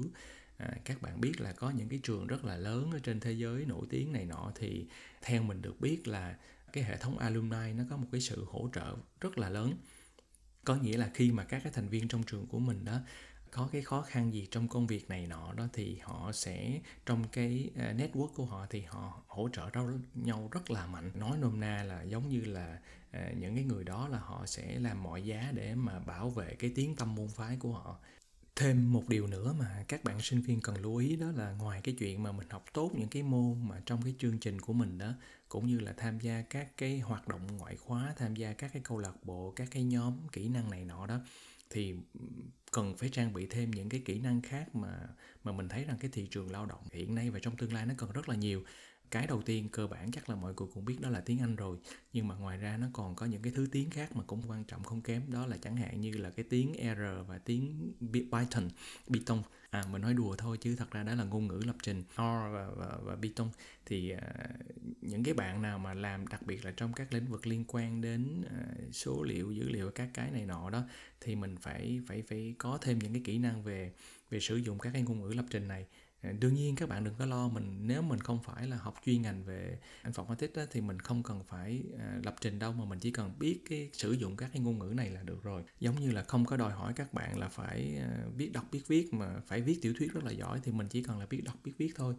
à, 0.57 0.69
các 0.85 1.01
bạn 1.01 1.21
biết 1.21 1.41
là 1.41 1.51
có 1.53 1.69
những 1.69 1.89
cái 1.89 1.99
trường 2.03 2.27
rất 2.27 2.45
là 2.45 2.57
lớn 2.57 2.91
ở 2.91 2.99
trên 2.99 3.19
thế 3.19 3.31
giới 3.31 3.65
nổi 3.65 3.85
tiếng 3.89 4.13
này 4.13 4.25
nọ 4.25 4.51
thì 4.55 4.85
theo 5.21 5.43
mình 5.43 5.61
được 5.61 5.81
biết 5.81 6.07
là 6.07 6.35
cái 6.73 6.83
hệ 6.83 6.97
thống 6.97 7.17
alumni 7.17 7.73
nó 7.77 7.83
có 7.89 7.97
một 7.97 8.07
cái 8.11 8.21
sự 8.21 8.45
hỗ 8.47 8.69
trợ 8.75 8.95
rất 9.21 9.37
là 9.37 9.49
lớn 9.49 9.73
có 10.65 10.75
nghĩa 10.75 10.97
là 10.97 11.09
khi 11.13 11.31
mà 11.31 11.43
các 11.43 11.61
cái 11.63 11.71
thành 11.75 11.89
viên 11.89 12.07
trong 12.07 12.23
trường 12.23 12.47
của 12.47 12.59
mình 12.59 12.85
đó 12.85 12.99
có 13.51 13.69
cái 13.71 13.81
khó 13.81 14.01
khăn 14.01 14.33
gì 14.33 14.47
trong 14.51 14.67
công 14.67 14.87
việc 14.87 15.09
này 15.09 15.27
nọ 15.27 15.53
đó 15.53 15.67
thì 15.73 15.97
họ 16.03 16.31
sẽ, 16.31 16.79
trong 17.05 17.27
cái 17.31 17.69
ờ, 17.77 17.93
network 17.93 18.27
của 18.27 18.45
họ 18.45 18.67
thì 18.69 18.81
họ 18.81 19.21
hỗ 19.27 19.49
trợ 19.53 19.69
nhau 20.15 20.49
rất 20.51 20.71
là 20.71 20.85
mạnh. 20.85 21.11
Nói 21.15 21.37
nôm 21.37 21.59
na 21.59 21.83
là 21.83 22.03
giống 22.03 22.29
như 22.29 22.41
là 22.41 22.79
ờ, 23.11 23.19
những 23.37 23.55
cái 23.55 23.63
người 23.63 23.83
đó 23.83 24.07
là 24.07 24.19
họ 24.19 24.45
sẽ 24.45 24.79
làm 24.79 25.03
mọi 25.03 25.23
giá 25.23 25.51
để 25.53 25.75
mà 25.75 25.99
bảo 25.99 26.29
vệ 26.29 26.55
cái 26.59 26.71
tiếng 26.75 26.95
tâm 26.95 27.15
môn 27.15 27.27
phái 27.27 27.57
của 27.59 27.73
họ 27.73 27.99
thêm 28.55 28.93
một 28.93 29.09
điều 29.09 29.27
nữa 29.27 29.55
mà 29.59 29.85
các 29.87 30.03
bạn 30.03 30.21
sinh 30.21 30.41
viên 30.41 30.61
cần 30.61 30.77
lưu 30.77 30.95
ý, 30.95 31.15
đó 31.15 31.31
là 31.35 31.51
ngoài 31.51 31.81
cái 31.83 31.95
chuyện 31.99 32.23
mà 32.23 32.31
mình 32.31 32.49
học 32.49 32.65
tốt 32.73 32.91
những 32.95 33.09
cái 33.09 33.23
môn 33.23 33.67
mà 33.67 33.81
trong 33.85 34.01
cái 34.01 34.15
chương 34.19 34.39
trình 34.39 34.61
của 34.61 34.73
mình 34.73 34.97
đó, 34.97 35.13
cũng 35.49 35.67
như 35.67 35.79
là 35.79 35.93
tham 35.97 36.19
gia 36.19 36.41
các 36.41 36.77
cái 36.77 36.99
hoạt 36.99 37.27
động 37.27 37.57
ngoại 37.57 37.75
khóa, 37.75 38.13
tham 38.17 38.35
gia 38.35 38.53
các 38.53 38.73
cái 38.73 38.81
câu 38.85 38.97
lạc 38.97 39.13
bộ, 39.23 39.53
các 39.55 39.67
cái 39.71 39.83
nhóm 39.83 40.17
kỹ 40.31 40.47
năng 40.47 40.71
này 40.71 40.85
nọ 40.85 41.07
đó, 41.07 41.19
thì 41.69 41.95
cần 42.71 42.97
phải 42.97 43.09
trang 43.09 43.33
bị 43.33 43.47
thêm 43.47 43.71
những 43.71 43.89
cái 43.89 44.01
kỹ 44.05 44.19
năng 44.19 44.41
khác 44.41 44.75
mà 44.75 45.07
mà 45.43 45.51
mình 45.51 45.69
thấy 45.69 45.83
rằng 45.83 45.97
cái 45.99 46.09
thị 46.13 46.27
trường 46.31 46.51
lao 46.51 46.65
động 46.65 46.81
hiện 46.91 47.15
nay 47.15 47.29
và 47.29 47.39
trong 47.39 47.57
tương 47.57 47.73
lai 47.73 47.85
nó 47.85 47.93
cần 47.97 48.11
rất 48.11 48.29
là 48.29 48.35
nhiều 48.35 48.63
cái 49.13 49.27
đầu 49.27 49.41
tiên 49.41 49.69
cơ 49.69 49.87
bản 49.87 50.11
chắc 50.11 50.29
là 50.29 50.35
mọi 50.35 50.53
người 50.53 50.67
cũng 50.73 50.85
biết 50.85 51.01
đó 51.01 51.09
là 51.09 51.21
tiếng 51.21 51.39
Anh 51.39 51.55
rồi. 51.55 51.77
Nhưng 52.13 52.27
mà 52.27 52.35
ngoài 52.35 52.57
ra 52.57 52.77
nó 52.77 52.87
còn 52.93 53.15
có 53.15 53.25
những 53.25 53.41
cái 53.41 53.53
thứ 53.55 53.67
tiếng 53.71 53.89
khác 53.89 54.15
mà 54.15 54.23
cũng 54.27 54.41
quan 54.47 54.63
trọng 54.63 54.83
không 54.83 55.01
kém. 55.01 55.21
Đó 55.31 55.47
là 55.47 55.57
chẳng 55.57 55.75
hạn 55.75 56.01
như 56.01 56.11
là 56.11 56.29
cái 56.29 56.45
tiếng 56.49 56.73
R 56.73 57.27
và 57.27 57.37
tiếng 57.37 57.91
Python 58.13 58.69
Python. 59.07 59.41
À 59.69 59.83
mình 59.91 60.01
nói 60.01 60.13
đùa 60.13 60.35
thôi 60.35 60.57
chứ 60.61 60.75
thật 60.75 60.91
ra 60.91 61.03
đó 61.03 61.15
là 61.15 61.23
ngôn 61.23 61.47
ngữ 61.47 61.61
lập 61.65 61.75
trình. 61.83 62.03
R 62.15 62.19
và, 62.19 62.69
và, 62.75 62.97
và 63.03 63.15
Python. 63.21 63.49
Thì 63.85 64.09
à, 64.09 64.49
những 65.01 65.23
cái 65.23 65.33
bạn 65.33 65.61
nào 65.61 65.79
mà 65.79 65.93
làm 65.93 66.27
đặc 66.27 66.41
biệt 66.45 66.65
là 66.65 66.71
trong 66.71 66.93
các 66.93 67.13
lĩnh 67.13 67.25
vực 67.25 67.47
liên 67.47 67.65
quan 67.67 68.01
đến 68.01 68.41
à, 68.49 68.65
số 68.91 69.23
liệu 69.23 69.51
dữ 69.51 69.69
liệu 69.69 69.91
các 69.91 70.09
cái 70.13 70.31
này 70.31 70.45
nọ 70.45 70.69
đó 70.69 70.83
thì 71.21 71.35
mình 71.35 71.55
phải 71.61 72.01
phải 72.07 72.21
phải 72.21 72.55
có 72.57 72.77
thêm 72.81 72.99
những 72.99 73.13
cái 73.13 73.21
kỹ 73.25 73.37
năng 73.37 73.63
về 73.63 73.93
về 74.29 74.39
sử 74.39 74.55
dụng 74.55 74.79
các 74.79 74.89
cái 74.93 75.01
ngôn 75.01 75.21
ngữ 75.21 75.33
lập 75.33 75.45
trình 75.49 75.67
này. 75.67 75.85
Ờ, 76.23 76.31
đương 76.39 76.53
nhiên 76.53 76.75
các 76.75 76.89
bạn 76.89 77.03
đừng 77.03 77.13
có 77.19 77.25
lo 77.25 77.47
mình 77.47 77.87
nếu 77.87 78.01
mình 78.01 78.19
không 78.19 78.39
phải 78.43 78.67
là 78.67 78.77
học 78.77 78.95
chuyên 79.05 79.21
ngành 79.21 79.43
về 79.43 79.79
informatics 80.03 80.47
đó, 80.55 80.63
thì 80.71 80.81
mình 80.81 80.99
không 80.99 81.23
cần 81.23 81.43
phải 81.43 81.83
à, 81.99 82.19
lập 82.23 82.35
trình 82.41 82.59
đâu 82.59 82.73
mà 82.73 82.85
mình 82.85 82.99
chỉ 82.99 83.11
cần 83.11 83.31
biết 83.39 83.59
cái 83.69 83.89
sử 83.93 84.11
dụng 84.11 84.37
các 84.37 84.49
cái 84.53 84.61
ngôn 84.61 84.79
ngữ 84.79 84.93
này 84.95 85.09
là 85.09 85.23
được 85.23 85.43
rồi. 85.43 85.63
Giống 85.79 85.99
như 85.99 86.11
là 86.11 86.23
không 86.23 86.45
có 86.45 86.57
đòi 86.57 86.71
hỏi 86.71 86.93
các 86.95 87.13
bạn 87.13 87.39
là 87.39 87.47
phải 87.49 87.97
à, 87.97 88.25
biết 88.37 88.51
đọc 88.53 88.65
biết 88.71 88.81
viết 88.87 89.13
mà 89.13 89.41
phải 89.47 89.61
viết 89.61 89.79
tiểu 89.81 89.93
thuyết 89.97 90.13
rất 90.13 90.23
là 90.23 90.31
giỏi 90.31 90.59
thì 90.63 90.71
mình 90.71 90.87
chỉ 90.87 91.03
cần 91.03 91.19
là 91.19 91.25
biết 91.25 91.41
đọc 91.43 91.55
biết 91.63 91.73
viết 91.77 91.91
thôi. 91.95 92.15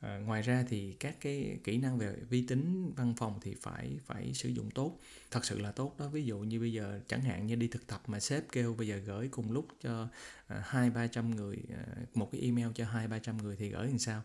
À, 0.00 0.18
ngoài 0.18 0.42
ra 0.42 0.64
thì 0.68 0.92
các 0.92 1.16
cái 1.20 1.58
kỹ 1.64 1.78
năng 1.78 1.98
về 1.98 2.16
vi 2.28 2.46
tính 2.46 2.92
văn 2.96 3.14
phòng 3.16 3.38
thì 3.42 3.54
phải 3.54 3.98
phải 4.06 4.34
sử 4.34 4.48
dụng 4.48 4.70
tốt. 4.70 4.98
Thật 5.30 5.44
sự 5.44 5.58
là 5.58 5.72
tốt 5.72 5.98
đó. 5.98 6.08
Ví 6.08 6.24
dụ 6.24 6.38
như 6.38 6.60
bây 6.60 6.72
giờ 6.72 7.00
chẳng 7.06 7.20
hạn 7.20 7.46
như 7.46 7.54
đi 7.56 7.68
thực 7.68 7.86
tập 7.86 8.02
mà 8.06 8.20
sếp 8.20 8.52
kêu 8.52 8.74
bây 8.74 8.86
giờ 8.88 8.96
gửi 8.96 9.28
cùng 9.28 9.52
lúc 9.52 9.68
cho 9.80 10.08
ờ, 10.46 10.60
hai 10.64 10.90
ba 10.90 11.06
trăm 11.06 11.36
người 11.36 11.56
à, 11.70 11.84
một 12.14 12.28
cái 12.32 12.40
email 12.40 12.68
cho 12.74 12.84
hai 12.84 13.08
ba 13.08 13.18
trăm 13.18 13.38
người 13.38 13.56
thì 13.56 13.68
gửi 13.70 13.86
làm 13.86 13.98
sao? 13.98 14.22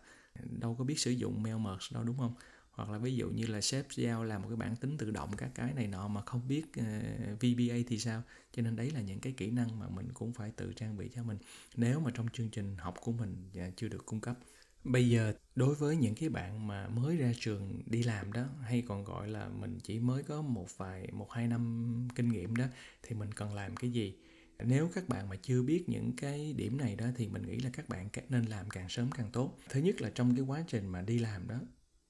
Đâu 0.60 0.76
có 0.76 0.84
biết 0.84 1.00
sử 1.00 1.12
dụng 1.12 1.44
mail 1.44 1.58
merge 1.58 1.88
đâu 1.92 2.04
đúng 2.04 2.18
không? 2.18 2.34
Hoặc 2.72 2.90
là 2.90 2.98
ví 2.98 3.16
dụ 3.16 3.30
như 3.30 3.46
là 3.46 3.62
sếp 3.62 3.86
giao 3.92 4.24
làm 4.24 4.42
một 4.42 4.48
cái 4.48 4.58
bản 4.58 4.76
tính 4.76 4.98
tự 4.98 5.12
động 5.12 5.32
các 5.38 5.50
cái 5.56 5.74
này 5.74 5.88
nọ 5.88 6.08
mà 6.08 6.22
không 6.22 6.48
biết 6.48 6.64
uh, 6.80 7.40
VBA 7.42 7.76
thì 7.88 8.00
sao? 8.00 8.22
Cho 8.54 8.62
nên 8.62 8.76
đấy 8.76 8.92
là 8.92 9.02
những 9.02 9.20
cái 9.20 9.34
kỹ 9.38 9.52
năng 9.52 9.80
mà 9.80 9.90
mình 9.90 10.10
cũng 10.14 10.34
phải 10.34 10.52
tự 10.52 10.74
trang 10.74 10.98
bị 10.98 11.10
cho 11.16 11.24
mình. 11.24 11.38
Nếu 11.76 12.00
mà 12.00 12.12
trong 12.14 12.28
chương 12.34 12.50
trình 12.50 12.78
học 12.78 12.96
của 13.02 13.12
mình 13.12 13.50
chưa 13.76 13.88
được 13.88 14.06
cung 14.06 14.20
cấp 14.20 14.36
bây 14.84 15.10
giờ 15.10 15.34
đối 15.56 15.76
với 15.76 15.96
những 15.96 16.16
cái 16.16 16.30
bạn 16.30 16.68
mà 16.68 16.88
mới 16.88 17.18
ra 17.18 17.34
trường 17.40 17.82
đi 17.86 18.04
làm 18.04 18.34
đó, 18.34 18.46
hay 18.62 18.84
còn 18.88 19.04
gọi 19.04 19.28
là 19.28 19.50
mình 19.50 19.80
chỉ 19.84 20.00
mới 20.00 20.24
có 20.24 20.42
một 20.42 20.78
vài, 20.78 21.10
một, 21.12 21.32
hai 21.32 21.48
năm 21.48 22.08
kinh 22.16 22.30
nghiệm 22.30 22.56
đó, 22.56 22.66
thì 23.04 23.16
mình 23.16 23.32
cần 23.32 23.54
làm 23.54 23.76
cái 23.76 23.92
gì? 23.92 24.16
Nếu 24.64 24.92
các 24.96 25.10
bạn 25.10 25.30
mà 25.30 25.36
chưa 25.36 25.62
biết 25.62 25.90
những 25.90 26.14
cái 26.18 26.54
điểm 26.54 26.78
này 26.78 26.96
đó, 26.96 27.06
thì 27.16 27.28
mình 27.28 27.44
nghĩ 27.48 27.58
là 27.60 27.70
các 27.74 27.90
bạn 27.90 28.10
nên 28.30 28.46
làm 28.46 28.70
càng 28.70 28.90
sớm 28.90 29.12
càng 29.12 29.30
tốt. 29.32 29.58
Thứ 29.70 29.80
nhất 29.80 30.02
là 30.02 30.10
trong 30.16 30.36
cái 30.36 30.46
quá 30.46 30.64
trình 30.68 30.88
mà 30.88 31.02
đi 31.02 31.20
làm 31.20 31.48
đó, 31.48 31.60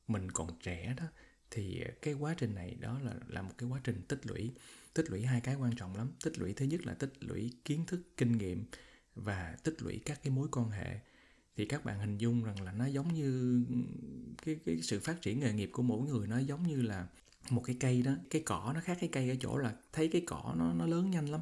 mình 0.07 0.31
còn 0.31 0.49
trẻ 0.63 0.93
đó, 0.97 1.05
thì 1.51 1.83
cái 2.01 2.13
quá 2.13 2.33
trình 2.37 2.55
này 2.55 2.75
đó 2.79 2.99
là 3.03 3.13
là 3.27 3.41
một 3.41 3.51
cái 3.57 3.69
quá 3.69 3.81
trình 3.83 4.01
tích 4.07 4.27
lũy 4.27 4.51
tích 4.93 5.09
lũy 5.09 5.25
hai 5.25 5.41
cái 5.41 5.55
quan 5.55 5.75
trọng 5.75 5.95
lắm. 5.95 6.11
Tích 6.23 6.39
lũy 6.39 6.53
thứ 6.53 6.65
nhất 6.65 6.85
là 6.85 6.93
tích 6.93 7.13
lũy 7.19 7.53
kiến 7.65 7.85
thức, 7.85 8.01
kinh 8.17 8.37
nghiệm 8.37 8.65
và 9.15 9.57
tích 9.63 9.81
lũy 9.81 9.99
các 10.05 10.23
cái 10.23 10.31
mối 10.31 10.47
quan 10.51 10.69
hệ 10.69 10.99
thì 11.59 11.65
các 11.65 11.85
bạn 11.85 11.99
hình 11.99 12.17
dung 12.17 12.43
rằng 12.43 12.61
là 12.61 12.71
nó 12.71 12.85
giống 12.85 13.13
như, 13.13 13.61
cái 14.45 14.59
cái 14.65 14.81
sự 14.81 14.99
phát 14.99 15.21
triển 15.21 15.39
nghề 15.39 15.53
nghiệp 15.53 15.69
của 15.73 15.83
mỗi 15.83 16.07
người 16.07 16.27
nó 16.27 16.37
giống 16.37 16.67
như 16.67 16.81
là 16.81 17.07
một 17.49 17.61
cái 17.65 17.77
cây 17.79 18.01
đó. 18.01 18.11
Cái 18.29 18.41
cỏ 18.45 18.71
nó 18.75 18.81
khác 18.81 18.97
cái 19.01 19.09
cây 19.11 19.29
ở 19.29 19.35
chỗ 19.39 19.57
là 19.57 19.75
thấy 19.93 20.07
cái 20.07 20.23
cỏ 20.27 20.55
nó 20.57 20.73
nó 20.73 20.85
lớn 20.87 21.11
nhanh 21.11 21.25
lắm. 21.25 21.41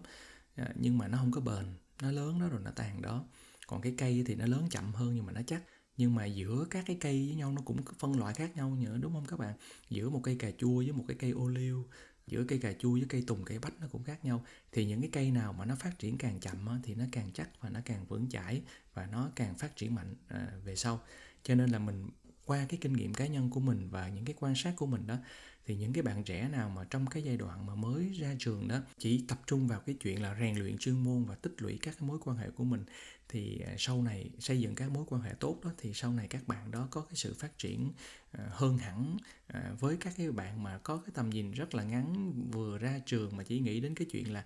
À, 0.55 0.73
nhưng 0.75 0.97
mà 0.97 1.07
nó 1.07 1.17
không 1.17 1.31
có 1.31 1.41
bền, 1.41 1.65
nó 2.01 2.11
lớn 2.11 2.39
đó 2.39 2.47
rồi 2.47 2.61
nó 2.63 2.71
tàn 2.71 3.01
đó. 3.01 3.25
Còn 3.67 3.81
cái 3.81 3.93
cây 3.97 4.23
thì 4.27 4.35
nó 4.35 4.45
lớn 4.45 4.67
chậm 4.69 4.93
hơn 4.93 5.15
nhưng 5.15 5.25
mà 5.25 5.31
nó 5.31 5.41
chắc. 5.47 5.63
Nhưng 5.97 6.15
mà 6.15 6.25
giữa 6.25 6.65
các 6.69 6.83
cái 6.87 6.97
cây 6.99 7.27
với 7.27 7.35
nhau 7.35 7.51
nó 7.51 7.61
cũng 7.65 7.77
phân 7.99 8.19
loại 8.19 8.33
khác 8.33 8.55
nhau 8.55 8.77
nữa, 8.81 8.97
đúng 9.01 9.13
không 9.13 9.25
các 9.25 9.39
bạn? 9.39 9.53
Giữa 9.89 10.09
một 10.09 10.21
cây 10.23 10.35
cà 10.35 10.51
chua 10.57 10.77
với 10.77 10.91
một 10.91 11.05
cái 11.07 11.17
cây 11.19 11.31
ô 11.31 11.47
liu 11.47 11.85
giữa 12.27 12.43
cây 12.43 12.59
cà 12.59 12.73
chua 12.73 12.91
với 12.91 13.05
cây 13.09 13.23
tùng 13.27 13.43
cây 13.43 13.59
bách 13.59 13.73
nó 13.81 13.87
cũng 13.91 14.03
khác 14.03 14.25
nhau. 14.25 14.45
Thì 14.71 14.85
những 14.85 15.01
cái 15.01 15.09
cây 15.13 15.31
nào 15.31 15.53
mà 15.53 15.65
nó 15.65 15.75
phát 15.75 15.99
triển 15.99 16.17
càng 16.17 16.39
chậm 16.39 16.67
á, 16.67 16.79
thì 16.83 16.95
nó 16.95 17.05
càng 17.11 17.31
chắc 17.33 17.49
và 17.61 17.69
nó 17.69 17.79
càng 17.85 18.05
vững 18.05 18.29
chãi 18.29 18.61
và 18.93 19.05
nó 19.05 19.29
càng 19.35 19.57
phát 19.57 19.75
triển 19.75 19.95
mạnh 19.95 20.15
à, 20.27 20.51
về 20.63 20.75
sau. 20.75 21.01
Cho 21.43 21.55
nên 21.55 21.69
là 21.69 21.79
mình 21.79 22.09
qua 22.45 22.65
cái 22.69 22.77
kinh 22.81 22.93
nghiệm 22.93 23.13
cá 23.13 23.27
nhân 23.27 23.49
của 23.49 23.59
mình 23.59 23.89
và 23.89 24.09
những 24.09 24.25
cái 24.25 24.35
quan 24.39 24.55
sát 24.55 24.73
của 24.77 24.85
mình 24.85 25.07
đó 25.07 25.17
thì 25.65 25.75
những 25.75 25.93
cái 25.93 26.03
bạn 26.03 26.23
trẻ 26.23 26.49
nào 26.49 26.69
mà 26.69 26.83
trong 26.89 27.07
cái 27.07 27.23
giai 27.23 27.37
đoạn 27.37 27.65
mà 27.65 27.75
mới 27.75 28.09
ra 28.19 28.35
trường 28.39 28.67
đó 28.67 28.79
chỉ 28.97 29.25
tập 29.27 29.41
trung 29.47 29.67
vào 29.67 29.79
cái 29.79 29.95
chuyện 29.99 30.21
là 30.21 30.35
rèn 30.39 30.55
luyện 30.55 30.77
chuyên 30.77 31.03
môn 31.03 31.25
và 31.25 31.35
tích 31.35 31.53
lũy 31.57 31.77
các 31.81 31.95
cái 31.99 32.07
mối 32.07 32.19
quan 32.23 32.37
hệ 32.37 32.49
của 32.49 32.63
mình 32.63 32.85
thì 33.29 33.59
à, 33.59 33.75
sau 33.77 34.01
này 34.01 34.29
xây 34.39 34.59
dựng 34.59 34.75
các 34.75 34.91
mối 34.91 35.05
quan 35.07 35.21
hệ 35.21 35.33
tốt 35.39 35.59
đó, 35.63 35.71
thì 35.77 35.93
sau 35.93 36.13
này 36.13 36.27
các 36.27 36.47
bạn 36.47 36.71
đó 36.71 36.87
có 36.91 37.01
cái 37.01 37.15
sự 37.15 37.33
phát 37.33 37.57
triển 37.57 37.91
à, 38.31 38.47
hơn 38.51 38.77
hẳn 38.77 39.17
à, 39.47 39.73
với 39.79 39.97
các 39.99 40.13
cái 40.17 40.31
bạn 40.31 40.63
mà 40.63 40.77
có 40.77 40.97
cái 40.97 41.11
tầm 41.13 41.29
nhìn 41.29 41.51
rất 41.51 41.75
là 41.75 41.83
ngắn, 41.83 42.33
vừa 42.51 42.77
ra 42.77 42.99
trường 43.05 43.37
mà 43.37 43.43
chỉ 43.43 43.59
nghĩ 43.59 43.79
đến 43.79 43.95
cái 43.95 44.07
chuyện 44.11 44.33
là 44.33 44.45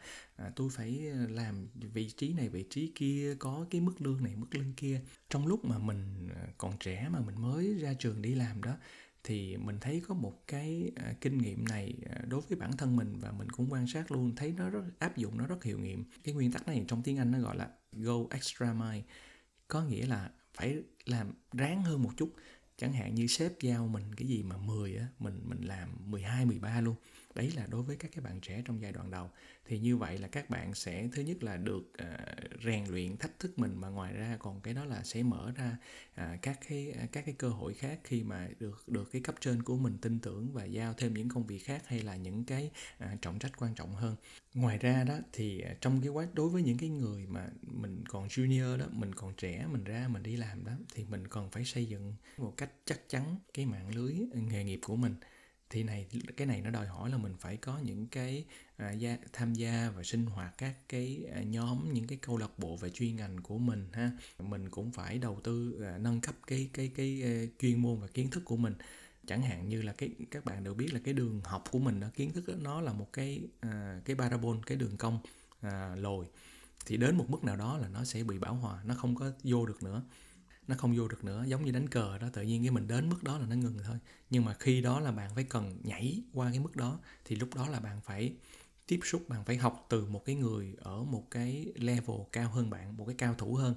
tôi 0.56 0.70
phải 0.70 0.92
làm 1.30 1.68
vị 1.74 2.10
trí 2.10 2.34
này, 2.34 2.50
vị 2.50 2.66
trí 2.70 2.92
kia, 2.96 3.36
có 3.40 3.66
cái 3.70 3.82
mức 3.82 4.02
lương 4.02 4.24
này, 4.24 4.36
mức 4.36 4.56
lương 4.56 4.74
kia. 4.74 5.02
Trong 5.30 5.48
lúc 5.48 5.66
mà 5.66 5.78
mình 5.78 6.30
còn 6.58 6.78
trẻ 6.80 7.10
mà 7.12 7.20
mình 7.20 7.42
mới 7.42 7.74
ra 7.74 7.94
trường 7.94 8.22
đi 8.22 8.36
làm 8.36 8.64
đó, 8.64 8.78
thì 9.24 9.58
mình 9.58 9.78
thấy 9.82 10.02
có 10.08 10.14
một 10.14 10.48
cái 10.48 10.92
kinh 11.22 11.38
nghiệm 11.38 11.66
này 11.66 11.96
đối 12.28 12.42
với 12.42 12.58
bản 12.58 12.78
thân 12.78 12.96
mình 12.96 13.20
và 13.20 13.32
mình 13.32 13.50
cũng 13.50 13.72
quan 13.72 13.88
sát 13.88 14.12
luôn, 14.12 14.36
thấy 14.36 14.54
nó 14.58 14.70
rất, 14.70 14.84
áp 15.00 15.18
dụng 15.18 15.38
nó 15.38 15.48
rất 15.48 15.64
hiệu 15.64 15.80
nghiệm. 15.80 16.06
Cái 16.24 16.34
nguyên 16.34 16.52
tắc 16.52 16.68
này 16.68 16.86
trong 16.88 17.04
tiếng 17.04 17.18
anh 17.18 17.32
nó 17.32 17.40
gọi 17.40 17.58
là 17.58 17.70
go 17.92 18.14
extra 18.30 18.74
mile. 18.74 19.04
Có 19.68 19.84
nghĩa 19.84 20.06
là 20.06 20.32
phải 20.54 20.78
làm 21.06 21.34
ráng 21.54 21.84
hơn 21.84 22.04
một 22.04 22.12
chút. 22.18 22.34
Chẳng 22.78 22.94
hạn 22.94 23.16
như 23.16 23.28
sếp 23.28 23.60
giao 23.62 23.88
mình 23.88 24.16
cái 24.16 24.28
gì 24.28 24.44
mà 24.44 24.58
10 24.58 24.96
á, 24.96 25.08
mình 25.20 25.42
mình 25.46 25.62
làm 25.62 26.12
12 26.12 26.46
13 26.46 26.82
luôn 26.82 26.96
đấy 27.36 27.52
là 27.56 27.66
đối 27.70 27.84
với 27.84 27.96
các 27.96 28.12
cái 28.16 28.24
bạn 28.24 28.40
trẻ 28.42 28.62
trong 28.66 28.82
giai 28.82 28.92
đoạn 28.92 29.12
đầu. 29.12 29.30
Thì 29.66 29.80
như 29.80 29.98
vậy 29.98 30.18
là 30.18 30.28
các 30.28 30.50
bạn 30.50 30.74
sẽ 30.76 31.08
thứ 31.12 31.22
nhất 31.22 31.44
là 31.44 31.58
được 31.58 31.92
uh, 32.04 32.64
rèn 32.66 32.86
luyện 32.86 33.18
thách 33.18 33.40
thức 33.40 33.60
mình 33.60 33.82
mà 33.82 33.90
ngoài 33.90 34.14
ra 34.14 34.38
còn 34.40 34.62
cái 34.62 34.74
đó 34.74 34.86
là 34.86 35.04
sẽ 35.04 35.24
mở 35.24 35.52
ra 35.56 35.78
uh, 36.22 36.42
các 36.42 36.60
cái 36.68 36.92
à, 36.92 37.08
các 37.12 37.26
cái 37.26 37.36
cơ 37.38 37.50
hội 37.50 37.74
khác 37.74 38.00
khi 38.04 38.24
mà 38.24 38.50
được 38.60 38.84
được 38.88 39.12
cái 39.12 39.22
cấp 39.22 39.36
trên 39.40 39.64
của 39.64 39.78
mình 39.78 39.98
tin 40.02 40.20
tưởng 40.20 40.54
và 40.54 40.66
giao 40.66 40.94
thêm 40.94 41.14
những 41.14 41.30
công 41.30 41.48
việc 41.48 41.60
khác 41.60 41.84
hay 41.88 42.00
là 42.00 42.16
những 42.16 42.46
cái 42.46 42.72
uh, 43.04 43.22
trọng 43.22 43.40
trách 43.40 43.52
quan 43.58 43.76
trọng 43.76 43.96
hơn. 43.96 44.16
Ngoài 44.54 44.78
ra 44.78 45.04
đó 45.04 45.20
thì 45.34 45.64
trong 45.82 46.02
cái 46.02 46.10
quá 46.10 46.28
đối 46.34 46.50
với 46.50 46.64
những 46.64 46.78
cái 46.78 46.90
người 46.90 47.26
mà 47.26 47.50
mình 47.62 48.04
còn 48.08 48.28
junior 48.28 48.78
đó 48.78 48.86
mình 48.92 49.16
còn 49.16 49.34
trẻ 49.34 49.66
mình 49.72 49.84
ra 49.84 50.08
mình 50.08 50.24
đi 50.24 50.36
làm 50.36 50.66
đó 50.66 50.74
thì 50.94 51.06
mình 51.10 51.28
còn 51.28 51.50
phải 51.50 51.66
xây 51.66 51.86
dựng 51.86 52.14
một 52.38 52.54
cách 52.58 52.72
chắc 52.86 53.00
chắn 53.10 53.36
cái 53.54 53.66
mạng 53.66 53.96
lưới 53.96 54.14
nghề 54.34 54.64
nghiệp 54.64 54.80
của 54.84 54.96
mình 54.96 55.16
thì 55.72 55.84
này 55.84 56.06
cái 56.38 56.48
này 56.48 56.62
nó 56.62 56.70
đòi 56.70 56.88
hỏi 56.88 57.10
là 57.10 57.18
mình 57.18 57.34
phải 57.40 57.58
có 57.58 57.80
những 57.80 58.08
cái 58.08 58.46
à, 58.78 58.92
gia, 58.92 59.18
tham 59.34 59.54
gia 59.54 59.92
và 59.96 60.04
sinh 60.04 60.26
hoạt 60.26 60.58
các 60.58 60.76
cái 60.90 61.26
à, 61.36 61.42
nhóm 61.42 61.94
những 61.94 62.08
cái 62.08 62.18
câu 62.22 62.38
lạc 62.38 62.60
bộ 62.60 62.78
về 62.78 62.90
chuyên 62.90 63.16
ngành 63.16 63.42
của 63.42 63.58
mình 63.58 63.88
ha. 63.94 64.12
Mình 64.40 64.70
cũng 64.70 64.92
phải 64.92 65.18
đầu 65.18 65.40
tư 65.44 65.84
à, 65.84 65.98
nâng 65.98 66.22
cấp 66.22 66.36
cái 66.48 66.70
cái 66.74 66.92
cái 66.96 67.22
à, 67.24 67.32
chuyên 67.60 67.82
môn 67.82 68.00
và 68.00 68.08
kiến 68.08 68.30
thức 68.30 68.46
của 68.46 68.58
mình. 68.58 68.74
Chẳng 69.28 69.42
hạn 69.42 69.70
như 69.70 69.82
là 69.82 69.94
cái 69.94 70.10
các 70.32 70.46
bạn 70.46 70.64
đều 70.64 70.74
biết 70.74 70.94
là 70.94 71.00
cái 71.04 71.14
đường 71.14 71.42
học 71.44 71.64
của 71.72 71.80
mình 71.80 72.00
đó 72.00 72.08
kiến 72.16 72.34
thức 72.34 72.48
đó, 72.48 72.54
nó 72.62 72.82
là 72.82 72.94
một 72.94 73.14
cái 73.14 73.42
à, 73.60 74.02
cái 74.06 74.16
parabol 74.16 74.58
cái 74.66 74.78
đường 74.78 74.98
cong 74.98 75.20
à, 75.62 75.96
lồi. 75.96 76.26
Thì 76.86 76.98
đến 76.98 77.18
một 77.18 77.30
mức 77.30 77.44
nào 77.44 77.56
đó 77.56 77.78
là 77.78 77.88
nó 77.88 78.04
sẽ 78.04 78.24
bị 78.24 78.40
bão 78.40 78.56
hòa 78.56 78.84
nó 78.86 78.96
không 78.96 79.16
có 79.16 79.32
vô 79.44 79.66
được 79.66 79.84
nữa 79.84 80.04
nó 80.68 80.76
không 80.76 80.98
vô 80.98 81.08
được 81.08 81.24
nữa 81.24 81.46
giống 81.48 81.66
như 81.66 81.72
đánh 81.72 81.90
cờ 81.90 82.18
đó 82.18 82.30
tự 82.34 82.42
nhiên 82.42 82.64
cái 82.64 82.72
mình 82.72 82.88
đến 82.88 83.10
mức 83.10 83.24
đó 83.24 83.38
là 83.38 83.46
nó 83.46 83.56
ngừng 83.56 83.78
thôi. 83.84 83.98
Nhưng 84.30 84.46
mà 84.46 84.54
khi 84.60 84.82
đó 84.82 85.00
là 85.00 85.12
bạn 85.12 85.32
phải 85.36 85.44
cần 85.44 85.78
nhảy 85.84 86.22
qua 86.34 86.50
cái 86.50 86.60
mức 86.60 86.76
đó 86.76 87.00
thì 87.26 87.36
lúc 87.36 87.56
đó 87.56 87.68
là 87.68 87.80
bạn 87.80 88.02
phải 88.02 88.34
tiếp 88.88 89.00
xúc 89.04 89.30
bạn 89.30 89.46
phải 89.46 89.58
học 89.58 89.86
từ 89.90 90.06
một 90.06 90.26
cái 90.26 90.36
người 90.36 90.76
ở 90.80 91.04
một 91.04 91.28
cái 91.32 91.66
level 91.76 92.18
cao 92.32 92.50
hơn 92.50 92.70
bạn 92.70 92.98
một 92.98 93.06
cái 93.06 93.16
cao 93.18 93.36
thủ 93.38 93.56
hơn. 93.56 93.76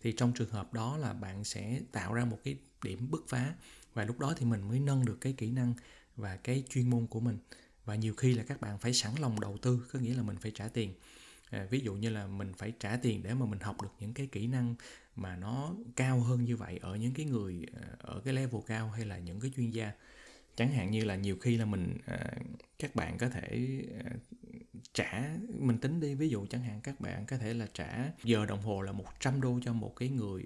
Thì 0.00 0.12
trong 0.12 0.32
trường 0.32 0.50
hợp 0.50 0.72
đó 0.72 0.96
là 0.96 1.12
bạn 1.12 1.44
sẽ 1.44 1.80
tạo 1.92 2.14
ra 2.14 2.24
một 2.24 2.38
cái 2.44 2.56
điểm 2.82 3.10
bứt 3.10 3.24
phá 3.28 3.54
và 3.94 4.04
lúc 4.04 4.18
đó 4.18 4.34
thì 4.36 4.46
mình 4.46 4.68
mới 4.68 4.80
nâng 4.80 5.04
được 5.04 5.18
cái 5.20 5.32
kỹ 5.32 5.50
năng 5.50 5.74
và 6.16 6.36
cái 6.36 6.64
chuyên 6.68 6.90
môn 6.90 7.06
của 7.06 7.20
mình. 7.20 7.38
Và 7.84 7.94
nhiều 7.94 8.14
khi 8.14 8.34
là 8.34 8.42
các 8.42 8.60
bạn 8.60 8.78
phải 8.78 8.94
sẵn 8.94 9.12
lòng 9.20 9.40
đầu 9.40 9.58
tư 9.62 9.86
có 9.92 9.98
nghĩa 9.98 10.14
là 10.14 10.22
mình 10.22 10.36
phải 10.36 10.50
trả 10.54 10.68
tiền. 10.68 10.94
À, 11.50 11.66
ví 11.70 11.80
dụ 11.80 11.94
như 11.94 12.10
là 12.10 12.26
mình 12.26 12.52
phải 12.54 12.72
trả 12.80 12.96
tiền 12.96 13.22
để 13.22 13.34
mà 13.34 13.46
mình 13.46 13.60
học 13.60 13.82
được 13.82 13.92
những 14.00 14.14
cái 14.14 14.26
kỹ 14.26 14.46
năng 14.46 14.74
mà 15.22 15.36
nó 15.36 15.74
cao 15.96 16.20
hơn 16.20 16.44
như 16.44 16.56
vậy 16.56 16.78
ở 16.82 16.96
những 16.96 17.14
cái 17.14 17.26
người 17.26 17.66
ờ, 17.72 17.96
ở 17.98 18.20
cái 18.24 18.34
level 18.34 18.60
cao 18.66 18.90
hay 18.90 19.04
là 19.04 19.18
những 19.18 19.40
cái 19.40 19.50
chuyên 19.56 19.70
gia? 19.70 19.92
Chẳng 20.56 20.72
hạn 20.72 20.90
như 20.90 21.04
là 21.04 21.16
nhiều 21.16 21.36
khi 21.36 21.56
là 21.56 21.64
mình 21.64 21.98
ờ, 22.06 22.18
các 22.78 22.94
bạn 22.96 23.18
có 23.18 23.28
thể 23.28 23.80
ờ, 24.04 24.10
trả 24.92 25.36
mình 25.58 25.78
tính 25.78 26.00
đi. 26.00 26.14
Ví 26.14 26.28
dụ 26.28 26.46
chẳng 26.46 26.62
hạn 26.62 26.80
các 26.82 27.00
bạn 27.00 27.26
có 27.26 27.36
thể 27.38 27.54
là 27.54 27.66
trả 27.74 28.10
giờ 28.24 28.46
đồng 28.46 28.62
hồ 28.62 28.82
là 28.82 28.92
100 28.92 29.40
đô 29.40 29.58
cho 29.62 29.72
một 29.72 29.96
cái 29.96 30.08
người 30.08 30.44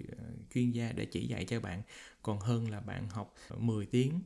chuyên 0.54 0.70
gia 0.70 0.92
để 0.92 1.04
chỉ 1.04 1.26
dạy 1.26 1.44
cho 1.44 1.60
bạn. 1.60 1.82
Còn 2.22 2.38
hơn 2.40 2.70
là 2.70 2.80
bạn 2.80 3.08
học 3.08 3.34
10 3.58 3.86
tiếng 3.86 4.20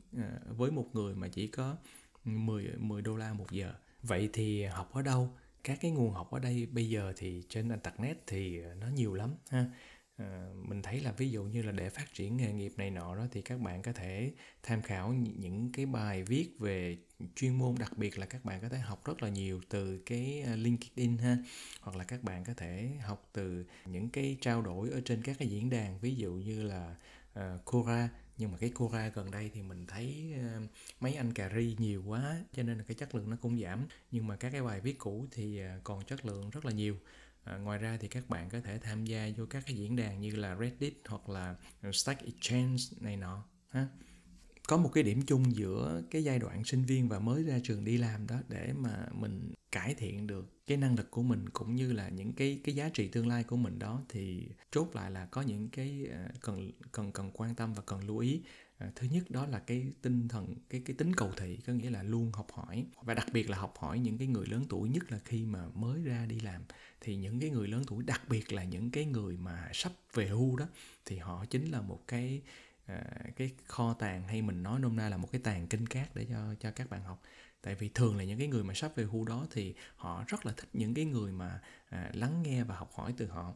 với 0.57 0.71
một 0.71 0.85
người 0.93 1.15
mà 1.15 1.27
chỉ 1.27 1.47
có 1.47 1.77
10 2.25 2.67
10 2.77 3.01
đô 3.01 3.17
la 3.17 3.33
một 3.33 3.51
giờ. 3.51 3.73
Vậy 4.03 4.29
thì 4.33 4.63
học 4.63 4.93
ở 4.93 5.01
đâu? 5.01 5.33
Các 5.63 5.77
cái 5.81 5.91
nguồn 5.91 6.13
học 6.13 6.31
ở 6.31 6.39
đây 6.39 6.65
bây 6.71 6.89
giờ 6.89 7.13
thì 7.17 7.43
trên 7.49 7.69
internet 7.69 8.17
thì 8.27 8.61
nó 8.79 8.87
nhiều 8.87 9.13
lắm 9.13 9.35
ha 9.49 9.65
à, 10.17 10.47
mình 10.67 10.81
thấy 10.81 10.99
là 10.99 11.11
ví 11.11 11.31
dụ 11.31 11.43
như 11.43 11.61
là 11.61 11.71
để 11.71 11.89
phát 11.89 12.13
triển 12.13 12.37
nghề 12.37 12.53
nghiệp 12.53 12.73
này 12.77 12.91
nọ 12.91 13.15
đó 13.15 13.27
thì 13.31 13.41
các 13.41 13.59
bạn 13.59 13.81
có 13.81 13.93
thể 13.93 14.31
tham 14.63 14.81
khảo 14.81 15.13
những 15.13 15.71
cái 15.73 15.85
bài 15.85 16.23
viết 16.23 16.59
về 16.59 16.97
chuyên 17.35 17.57
môn 17.57 17.75
đặc 17.79 17.97
biệt 17.97 18.19
là 18.19 18.25
các 18.25 18.45
bạn 18.45 18.61
có 18.61 18.69
thể 18.69 18.77
học 18.77 19.05
rất 19.05 19.23
là 19.23 19.29
nhiều 19.29 19.61
từ 19.69 19.97
cái 20.05 20.43
ờ, 20.45 20.55
LinkedIn 20.55 21.17
ha. 21.17 21.37
Hoặc 21.81 21.95
là 21.95 22.03
các 22.03 22.23
bạn 22.23 22.43
có 22.43 22.53
thể 22.53 22.89
học 23.03 23.29
từ 23.33 23.65
những 23.85 24.09
cái 24.09 24.37
trao 24.41 24.61
đổi 24.61 24.89
ở 24.89 25.01
trên 25.05 25.21
các 25.21 25.35
cái 25.39 25.47
diễn 25.47 25.69
đàn 25.69 25.99
ví 25.99 26.15
dụ 26.15 26.33
như 26.33 26.63
là 26.63 26.95
uh, 27.39 27.65
Quora. 27.65 28.09
Nhưng 28.37 28.51
mà 28.51 28.57
cái 28.57 28.69
Quora 28.69 29.07
gần 29.07 29.31
đây 29.31 29.51
thì 29.53 29.61
mình 29.61 29.85
thấy 29.87 30.33
uh, 30.35 30.69
mấy 30.99 31.15
anh 31.15 31.33
cà 31.33 31.49
ri 31.55 31.75
nhiều 31.79 32.03
quá 32.07 32.43
cho 32.53 32.63
nên 32.63 32.77
là 32.77 32.83
cái 32.87 32.95
chất 32.95 33.15
lượng 33.15 33.29
nó 33.29 33.37
cũng 33.41 33.59
giảm. 33.61 33.85
Nhưng 34.11 34.27
mà 34.27 34.35
các 34.35 34.49
cái 34.49 34.63
bài 34.63 34.79
viết 34.81 34.97
cũ 34.97 35.25
thì 35.31 35.61
uh, 35.63 35.83
còn 35.83 36.05
chất 36.05 36.25
lượng 36.25 36.49
rất 36.49 36.65
là 36.65 36.71
nhiều. 36.71 36.97
À, 37.47 37.57
ngoài 37.57 37.79
ra 37.79 37.97
thì 37.99 38.07
các 38.07 38.29
bạn 38.29 38.49
có 38.49 38.61
thể 38.61 38.79
tham 38.79 39.05
gia 39.05 39.29
vô 39.37 39.45
các 39.45 39.63
cái 39.65 39.75
diễn 39.75 39.95
đàn 39.95 40.21
như 40.21 40.35
là 40.35 40.57
Reddit 40.59 40.93
hoặc 41.07 41.29
là 41.29 41.55
Stack 41.93 42.25
Exchange 42.25 42.83
này 42.99 43.17
nọ 43.17 43.43
ha. 43.69 43.87
Có 44.67 44.77
một 44.77 44.89
cái 44.93 45.03
điểm 45.03 45.21
chung 45.21 45.55
giữa 45.55 46.01
cái 46.11 46.23
giai 46.23 46.39
đoạn 46.39 46.63
sinh 46.63 46.83
viên 46.83 47.09
và 47.09 47.19
mới 47.19 47.43
ra 47.43 47.59
trường 47.63 47.85
đi 47.85 47.97
làm 47.97 48.27
đó 48.27 48.35
để 48.49 48.73
mà 48.73 49.07
mình 49.11 49.53
cải 49.71 49.93
thiện 49.93 50.27
được 50.27 50.65
cái 50.67 50.77
năng 50.77 50.95
lực 50.95 51.11
của 51.11 51.23
mình 51.23 51.49
cũng 51.49 51.75
như 51.75 51.93
là 51.93 52.09
những 52.09 52.33
cái 52.33 52.61
cái 52.63 52.75
giá 52.75 52.89
trị 52.89 53.07
tương 53.07 53.27
lai 53.27 53.43
của 53.43 53.57
mình 53.57 53.79
đó 53.79 54.03
thì 54.09 54.49
chốt 54.71 54.95
lại 54.95 55.11
là 55.11 55.25
có 55.25 55.41
những 55.41 55.69
cái 55.69 56.07
à, 56.11 56.29
cần 56.41 56.71
cần 56.91 57.11
cần 57.11 57.31
quan 57.33 57.55
tâm 57.55 57.73
và 57.73 57.83
cần 57.85 58.07
lưu 58.07 58.17
ý 58.17 58.41
à, 58.77 58.91
thứ 58.95 59.07
nhất 59.11 59.31
đó 59.31 59.45
là 59.45 59.59
cái 59.59 59.91
tinh 60.01 60.27
thần 60.27 60.55
cái 60.69 60.81
cái 60.85 60.95
tính 60.95 61.13
cầu 61.15 61.31
thị 61.37 61.57
có 61.67 61.73
nghĩa 61.73 61.89
là 61.89 62.03
luôn 62.03 62.31
học 62.33 62.47
hỏi. 62.53 62.85
Và 63.01 63.13
đặc 63.13 63.27
biệt 63.33 63.49
là 63.49 63.57
học 63.57 63.73
hỏi 63.77 63.99
những 63.99 64.17
cái 64.17 64.27
người 64.27 64.47
lớn 64.47 64.65
tuổi 64.69 64.89
nhất 64.89 65.11
là 65.11 65.19
khi 65.25 65.45
mà 65.45 65.67
mới 65.75 66.03
ra 66.03 66.25
đi 66.25 66.39
làm. 66.39 66.61
Thì 67.01 67.15
những 67.15 67.39
cái 67.39 67.49
người 67.49 67.67
lớn 67.67 67.83
tuổi 67.87 68.03
đặc 68.03 68.21
biệt 68.29 68.53
là 68.53 68.63
những 68.63 68.91
cái 68.91 69.05
người 69.05 69.37
mà 69.37 69.69
sắp 69.73 69.91
về 70.13 70.27
hưu 70.27 70.55
đó 70.55 70.67
thì 71.05 71.17
họ 71.17 71.45
chính 71.45 71.71
là 71.71 71.81
một 71.81 72.07
cái 72.07 72.41
à, 72.85 73.03
cái 73.35 73.51
kho 73.65 73.93
tàng 73.93 74.27
hay 74.27 74.41
mình 74.41 74.63
nói 74.63 74.79
nôm 74.79 74.95
na 74.95 75.09
là 75.09 75.17
một 75.17 75.31
cái 75.31 75.41
tàng 75.43 75.67
kinh 75.67 75.87
cát 75.87 76.15
để 76.15 76.25
cho 76.29 76.55
cho 76.59 76.71
các 76.71 76.89
bạn 76.89 77.03
học. 77.03 77.21
Tại 77.61 77.75
vì 77.75 77.89
thường 77.89 78.17
là 78.17 78.23
những 78.23 78.39
cái 78.39 78.47
người 78.47 78.63
mà 78.63 78.73
sắp 78.73 78.91
về 78.95 79.03
hưu 79.03 79.25
đó 79.25 79.47
thì 79.51 79.75
họ 79.95 80.23
rất 80.27 80.45
là 80.45 80.53
thích 80.57 80.69
những 80.73 80.93
cái 80.93 81.05
người 81.05 81.31
mà 81.31 81.61
à, 81.89 82.11
lắng 82.13 82.43
nghe 82.43 82.63
và 82.63 82.75
học 82.75 82.91
hỏi 82.93 83.13
từ 83.17 83.27
họ 83.27 83.53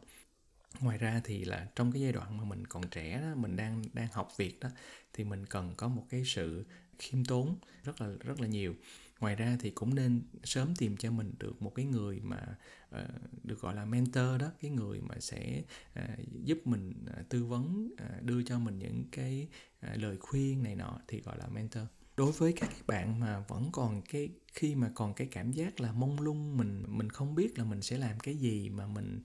ngoài 0.80 0.98
ra 0.98 1.20
thì 1.24 1.44
là 1.44 1.68
trong 1.76 1.92
cái 1.92 2.02
giai 2.02 2.12
đoạn 2.12 2.36
mà 2.36 2.44
mình 2.44 2.66
còn 2.66 2.82
trẻ 2.90 3.20
đó 3.20 3.34
mình 3.34 3.56
đang 3.56 3.82
đang 3.92 4.08
học 4.12 4.32
việc 4.36 4.60
đó 4.60 4.68
thì 5.12 5.24
mình 5.24 5.46
cần 5.46 5.74
có 5.76 5.88
một 5.88 6.06
cái 6.10 6.22
sự 6.26 6.64
khiêm 6.98 7.24
tốn 7.24 7.56
rất 7.84 8.00
là 8.00 8.08
rất 8.20 8.40
là 8.40 8.46
nhiều. 8.46 8.74
Ngoài 9.20 9.36
ra 9.36 9.56
thì 9.60 9.70
cũng 9.70 9.94
nên 9.94 10.22
sớm 10.44 10.76
tìm 10.76 10.96
cho 10.96 11.10
mình 11.10 11.32
được 11.38 11.62
một 11.62 11.74
cái 11.74 11.84
người 11.84 12.20
mà 12.20 12.56
uh, 12.96 13.44
được 13.44 13.60
gọi 13.60 13.74
là 13.74 13.84
mentor 13.84 14.40
đó 14.40 14.50
cái 14.60 14.70
người 14.70 15.00
mà 15.00 15.14
sẽ 15.20 15.62
uh, 15.98 16.44
giúp 16.44 16.58
mình 16.64 16.92
uh, 17.20 17.28
tư 17.28 17.44
vấn 17.44 17.90
uh, 17.92 18.22
đưa 18.22 18.42
cho 18.42 18.58
mình 18.58 18.78
những 18.78 19.04
cái 19.12 19.48
uh, 19.86 19.98
lời 19.98 20.16
khuyên 20.20 20.62
này 20.62 20.76
nọ 20.76 21.00
thì 21.08 21.20
gọi 21.20 21.38
là 21.38 21.46
mentor. 21.46 21.82
Đối 22.16 22.32
với 22.32 22.52
các 22.52 22.70
bạn 22.86 23.20
mà 23.20 23.44
vẫn 23.48 23.68
còn 23.72 24.02
cái 24.02 24.28
khi 24.52 24.74
mà 24.74 24.90
còn 24.94 25.14
cái 25.14 25.28
cảm 25.30 25.52
giác 25.52 25.80
là 25.80 25.92
mông 25.92 26.20
lung 26.20 26.56
mình 26.56 26.84
mình 26.88 27.10
không 27.10 27.34
biết 27.34 27.58
là 27.58 27.64
mình 27.64 27.82
sẽ 27.82 27.98
làm 27.98 28.20
cái 28.20 28.34
gì 28.34 28.68
mà 28.68 28.86
mình 28.86 29.22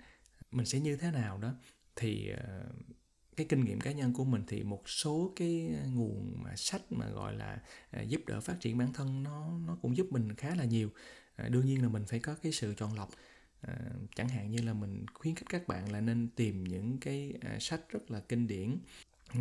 mình 0.52 0.66
sẽ 0.66 0.80
như 0.80 0.96
thế 0.96 1.12
nào 1.12 1.38
đó, 1.38 1.54
thì 1.96 2.30
ờ, 2.30 2.64
cái 3.36 3.46
kinh 3.50 3.66
nghiệm 3.66 3.80
cá 3.80 3.92
nhân 3.92 4.14
của 4.14 4.26
mình 4.26 4.44
thì 4.48 4.64
một 4.64 4.90
số 4.90 5.34
cái 5.36 5.70
nguồn 5.94 6.44
mà 6.44 6.56
sách 6.56 6.92
mà, 6.92 7.10
gọi 7.10 7.36
là 7.36 7.60
ờ, 7.92 8.02
giúp 8.02 8.22
đỡ 8.28 8.42
phát 8.42 8.56
triển 8.60 8.78
bản 8.78 8.94
thân 8.94 9.24
nó 9.24 9.60
nó 9.68 9.78
cũng 9.82 9.98
giúp 9.98 10.08
mình 10.12 10.36
khá 10.36 10.56
là 10.56 10.66
nhiều. 10.66 10.90
Ờ, 11.36 11.50
đương 11.50 11.66
nhiên 11.66 11.82
là 11.82 11.90
mình 11.90 12.06
phải 12.08 12.20
có 12.20 12.36
cái 12.44 12.52
sự 12.52 12.74
chọn 12.78 12.94
lọc. 12.96 13.10
Chẳng 14.16 14.30
hạn 14.30 14.52
như 14.52 14.62
là 14.62 14.74
mình 14.74 15.06
khuyến 15.14 15.36
khích 15.36 15.50
các 15.50 15.68
bạn 15.68 15.92
là 15.92 16.02
nên 16.02 16.30
tìm 16.36 16.64
những 16.64 16.98
cái 17.00 17.34
sách 17.60 17.82
rất 17.90 18.12
là 18.12 18.20
kinh 18.20 18.48
điển. 18.48 18.78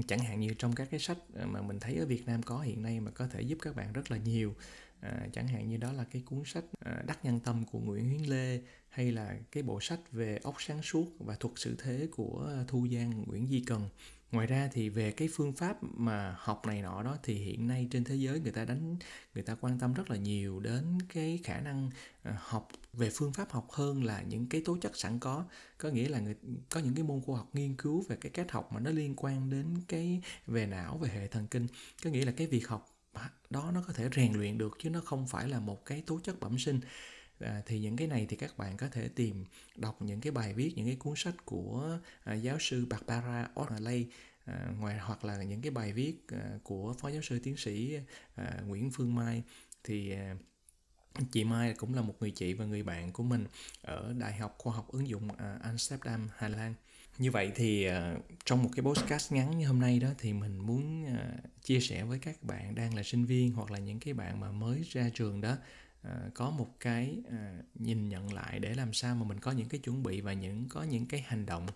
Chẳng 0.06 0.18
hạn 0.18 0.40
như 0.40 0.54
trong 0.58 0.74
các 0.74 0.88
cái 0.90 1.00
sách 1.00 1.18
mà 1.44 1.62
mình 1.62 1.80
thấy 1.80 1.96
ở 1.96 2.06
Việt 2.06 2.26
Nam 2.26 2.42
có 2.42 2.60
hiện 2.60 2.82
nay 2.82 3.00
mà 3.00 3.10
có 3.10 3.28
thể 3.28 3.42
giúp 3.42 3.58
các 3.62 3.76
bạn 3.76 3.92
rất 3.92 4.10
là 4.10 4.16
nhiều 4.16 4.54
à, 5.00 5.28
chẳng 5.32 5.48
hạn 5.48 5.68
như 5.68 5.76
đó 5.76 5.92
là 5.92 6.04
cái 6.04 6.22
cuốn 6.22 6.42
sách 6.44 6.64
à, 6.78 7.02
đắc 7.06 7.24
nhân 7.24 7.40
tâm 7.40 7.64
của 7.64 7.78
Nguyễn 7.78 8.08
Huyến 8.08 8.30
Lê 8.30 8.60
hay 8.88 9.12
là 9.12 9.36
cái 9.52 9.62
bộ 9.62 9.80
sách 9.80 10.00
về 10.12 10.38
ốc 10.42 10.54
sáng 10.58 10.82
suốt 10.82 11.06
và 11.18 11.34
thuật 11.34 11.54
sự 11.56 11.76
thế 11.78 12.08
của 12.10 12.52
Thu 12.68 12.86
Giang 12.92 13.24
Nguyễn 13.26 13.48
Di 13.48 13.60
Cần. 13.66 13.88
Ngoài 14.32 14.46
ra 14.46 14.68
thì 14.72 14.88
về 14.88 15.10
cái 15.10 15.28
phương 15.32 15.52
pháp 15.52 15.76
mà 15.82 16.36
học 16.38 16.66
này 16.66 16.82
nọ 16.82 17.02
đó 17.02 17.18
thì 17.22 17.34
hiện 17.34 17.66
nay 17.66 17.88
trên 17.90 18.04
thế 18.04 18.14
giới 18.14 18.40
người 18.40 18.52
ta 18.52 18.64
đánh 18.64 18.96
người 19.34 19.44
ta 19.44 19.54
quan 19.54 19.78
tâm 19.78 19.94
rất 19.94 20.10
là 20.10 20.16
nhiều 20.16 20.60
đến 20.60 20.98
cái 21.08 21.40
khả 21.44 21.60
năng 21.60 21.90
à, 22.22 22.38
học 22.40 22.68
về 22.92 23.10
phương 23.14 23.32
pháp 23.32 23.50
học 23.50 23.68
hơn 23.70 24.04
là 24.04 24.22
những 24.22 24.48
cái 24.48 24.62
tố 24.64 24.76
chất 24.80 24.96
sẵn 24.96 25.18
có. 25.18 25.44
Có 25.78 25.88
nghĩa 25.88 26.08
là 26.08 26.20
người 26.20 26.34
có 26.70 26.80
những 26.80 26.94
cái 26.94 27.04
môn 27.04 27.20
khoa 27.20 27.36
học 27.36 27.48
nghiên 27.52 27.74
cứu 27.74 28.04
về 28.08 28.16
cái 28.16 28.30
cách 28.30 28.52
học 28.52 28.72
mà 28.72 28.80
nó 28.80 28.90
liên 28.90 29.14
quan 29.16 29.50
đến 29.50 29.66
cái 29.88 30.22
về 30.46 30.66
não 30.66 30.98
về 30.98 31.08
hệ 31.08 31.26
thần 31.26 31.46
kinh. 31.46 31.66
Có 32.04 32.10
nghĩa 32.10 32.24
là 32.24 32.32
cái 32.32 32.46
việc 32.46 32.68
học 32.68 32.95
đó 33.50 33.70
nó 33.74 33.82
có 33.86 33.92
thể 33.92 34.08
rèn 34.16 34.32
luyện 34.32 34.58
được 34.58 34.76
chứ 34.78 34.90
nó 34.90 35.00
không 35.00 35.28
phải 35.28 35.48
là 35.48 35.60
một 35.60 35.86
cái 35.86 36.02
tố 36.06 36.20
chất 36.20 36.40
bẩm 36.40 36.58
sinh. 36.58 36.80
À, 37.40 37.62
thì 37.66 37.78
những 37.78 37.96
cái 37.96 38.08
này 38.08 38.26
thì 38.28 38.36
các 38.36 38.58
bạn 38.58 38.76
có 38.76 38.88
thể 38.88 39.08
tìm 39.08 39.44
đọc 39.76 40.02
những 40.02 40.20
cái 40.20 40.32
bài 40.32 40.54
viết 40.54 40.72
những 40.76 40.86
cái 40.86 40.96
cuốn 40.96 41.14
sách 41.16 41.34
của 41.44 41.98
à, 42.24 42.34
giáo 42.34 42.56
sư 42.60 42.86
Barbara 42.86 43.48
O'Reilly 43.54 44.04
à, 44.44 44.68
ngoài 44.78 44.98
hoặc 44.98 45.24
là 45.24 45.42
những 45.42 45.62
cái 45.62 45.70
bài 45.70 45.92
viết 45.92 46.14
à, 46.28 46.58
của 46.62 46.94
phó 46.98 47.08
giáo 47.08 47.22
sư 47.22 47.38
tiến 47.42 47.56
sĩ 47.56 47.98
à, 48.34 48.60
Nguyễn 48.66 48.90
Phương 48.90 49.14
Mai. 49.14 49.42
Thì 49.84 50.12
à, 50.12 50.36
chị 51.32 51.44
Mai 51.44 51.74
cũng 51.74 51.94
là 51.94 52.02
một 52.02 52.14
người 52.20 52.30
chị 52.30 52.52
và 52.54 52.64
người 52.64 52.82
bạn 52.82 53.12
của 53.12 53.22
mình 53.22 53.46
ở 53.82 54.14
Đại 54.18 54.32
học 54.32 54.54
Khoa 54.58 54.74
học 54.74 54.88
ứng 54.88 55.08
dụng 55.08 55.28
à, 55.38 55.58
Amsterdam, 55.62 56.28
Hà 56.36 56.48
Lan. 56.48 56.74
Như 57.18 57.30
vậy 57.30 57.52
thì 57.54 57.84
à, 57.84 58.14
trong 58.44 58.62
một 58.62 58.70
cái 58.76 58.82
podcast 58.82 59.32
ngắn 59.32 59.58
như 59.58 59.66
hôm 59.66 59.80
nay 59.80 59.98
đó 59.98 60.08
thì 60.18 60.32
mình 60.32 60.58
muốn 60.58 61.06
à, 61.06 61.36
chia 61.62 61.80
sẻ 61.80 62.04
với 62.04 62.18
các 62.18 62.42
bạn 62.42 62.74
đang 62.74 62.94
là 62.94 63.02
sinh 63.02 63.24
viên 63.24 63.52
hoặc 63.52 63.70
là 63.70 63.78
những 63.78 64.00
cái 64.00 64.14
bạn 64.14 64.40
mà 64.40 64.52
mới 64.52 64.82
ra 64.90 65.10
trường 65.14 65.40
đó 65.40 65.56
có 66.34 66.50
một 66.50 66.76
cái 66.80 67.22
nhìn 67.74 68.08
nhận 68.08 68.32
lại 68.32 68.58
để 68.58 68.74
làm 68.74 68.92
sao 68.92 69.14
mà 69.14 69.24
mình 69.24 69.40
có 69.40 69.52
những 69.52 69.68
cái 69.68 69.80
chuẩn 69.80 70.02
bị 70.02 70.20
và 70.20 70.32
những 70.32 70.68
có 70.68 70.82
những 70.82 71.06
cái 71.06 71.24
hành 71.26 71.46
động 71.46 71.66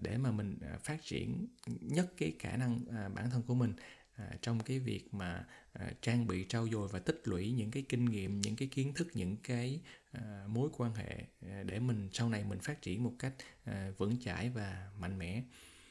để 0.00 0.18
mà 0.18 0.30
mình 0.30 0.58
phát 0.84 1.04
triển 1.04 1.46
nhất 1.80 2.12
cái 2.16 2.32
khả 2.38 2.56
năng 2.56 2.80
bản 3.14 3.30
thân 3.30 3.42
của 3.42 3.54
mình 3.54 3.72
à, 4.16 4.30
trong 4.42 4.60
cái 4.60 4.78
việc 4.78 5.14
mà 5.14 5.44
à, 5.72 5.90
trang 6.02 6.26
bị 6.26 6.46
trau 6.48 6.68
dồi 6.68 6.88
và 6.88 6.98
tích 6.98 7.20
lũy 7.24 7.52
những 7.52 7.70
cái 7.70 7.84
kinh 7.88 8.04
nghiệm 8.04 8.40
những 8.40 8.56
cái 8.56 8.68
kiến 8.68 8.94
thức 8.94 9.08
những 9.14 9.36
cái 9.36 9.80
à, 10.12 10.44
mối 10.48 10.68
quan 10.76 10.94
hệ 10.94 11.24
à, 11.50 11.62
để 11.62 11.78
mình 11.78 12.08
sau 12.12 12.28
này 12.28 12.44
mình 12.44 12.58
phát 12.58 12.82
triển 12.82 13.04
một 13.04 13.12
cách 13.18 13.32
à, 13.64 13.90
vững 13.98 14.16
chãi 14.24 14.50
và 14.50 14.90
mạnh 14.98 15.18
mẽ. 15.18 15.42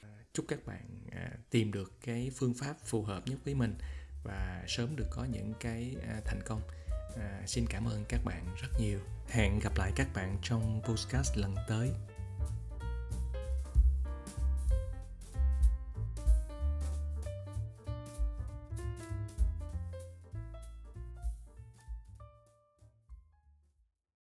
À, 0.02 0.10
chúc 0.34 0.46
các 0.48 0.66
bạn 0.66 1.08
à, 1.12 1.32
tìm 1.50 1.72
được 1.72 1.94
cái 2.02 2.32
phương 2.36 2.54
pháp 2.54 2.78
phù 2.86 3.04
hợp 3.04 3.28
nhất 3.28 3.40
với 3.46 3.56
mình 3.56 3.76
và 4.24 4.64
sớm 4.68 4.96
được 4.96 5.08
có 5.12 5.26
những 5.26 5.54
cái 5.60 5.96
à, 6.08 6.22
thành 6.26 6.42
công. 6.46 6.62
À, 7.18 7.44
xin 7.48 7.66
cảm 7.70 7.88
ơn 7.88 8.06
các 8.10 8.20
bạn 8.26 8.56
rất 8.62 8.70
nhiều. 8.80 9.00
Hẹn 9.28 9.60
gặp 9.60 9.78
lại 9.78 9.92
các 9.96 10.08
bạn 10.14 10.38
trong 10.44 10.82
podcast 10.86 11.38
lần 11.38 11.56
tới. 11.68 12.13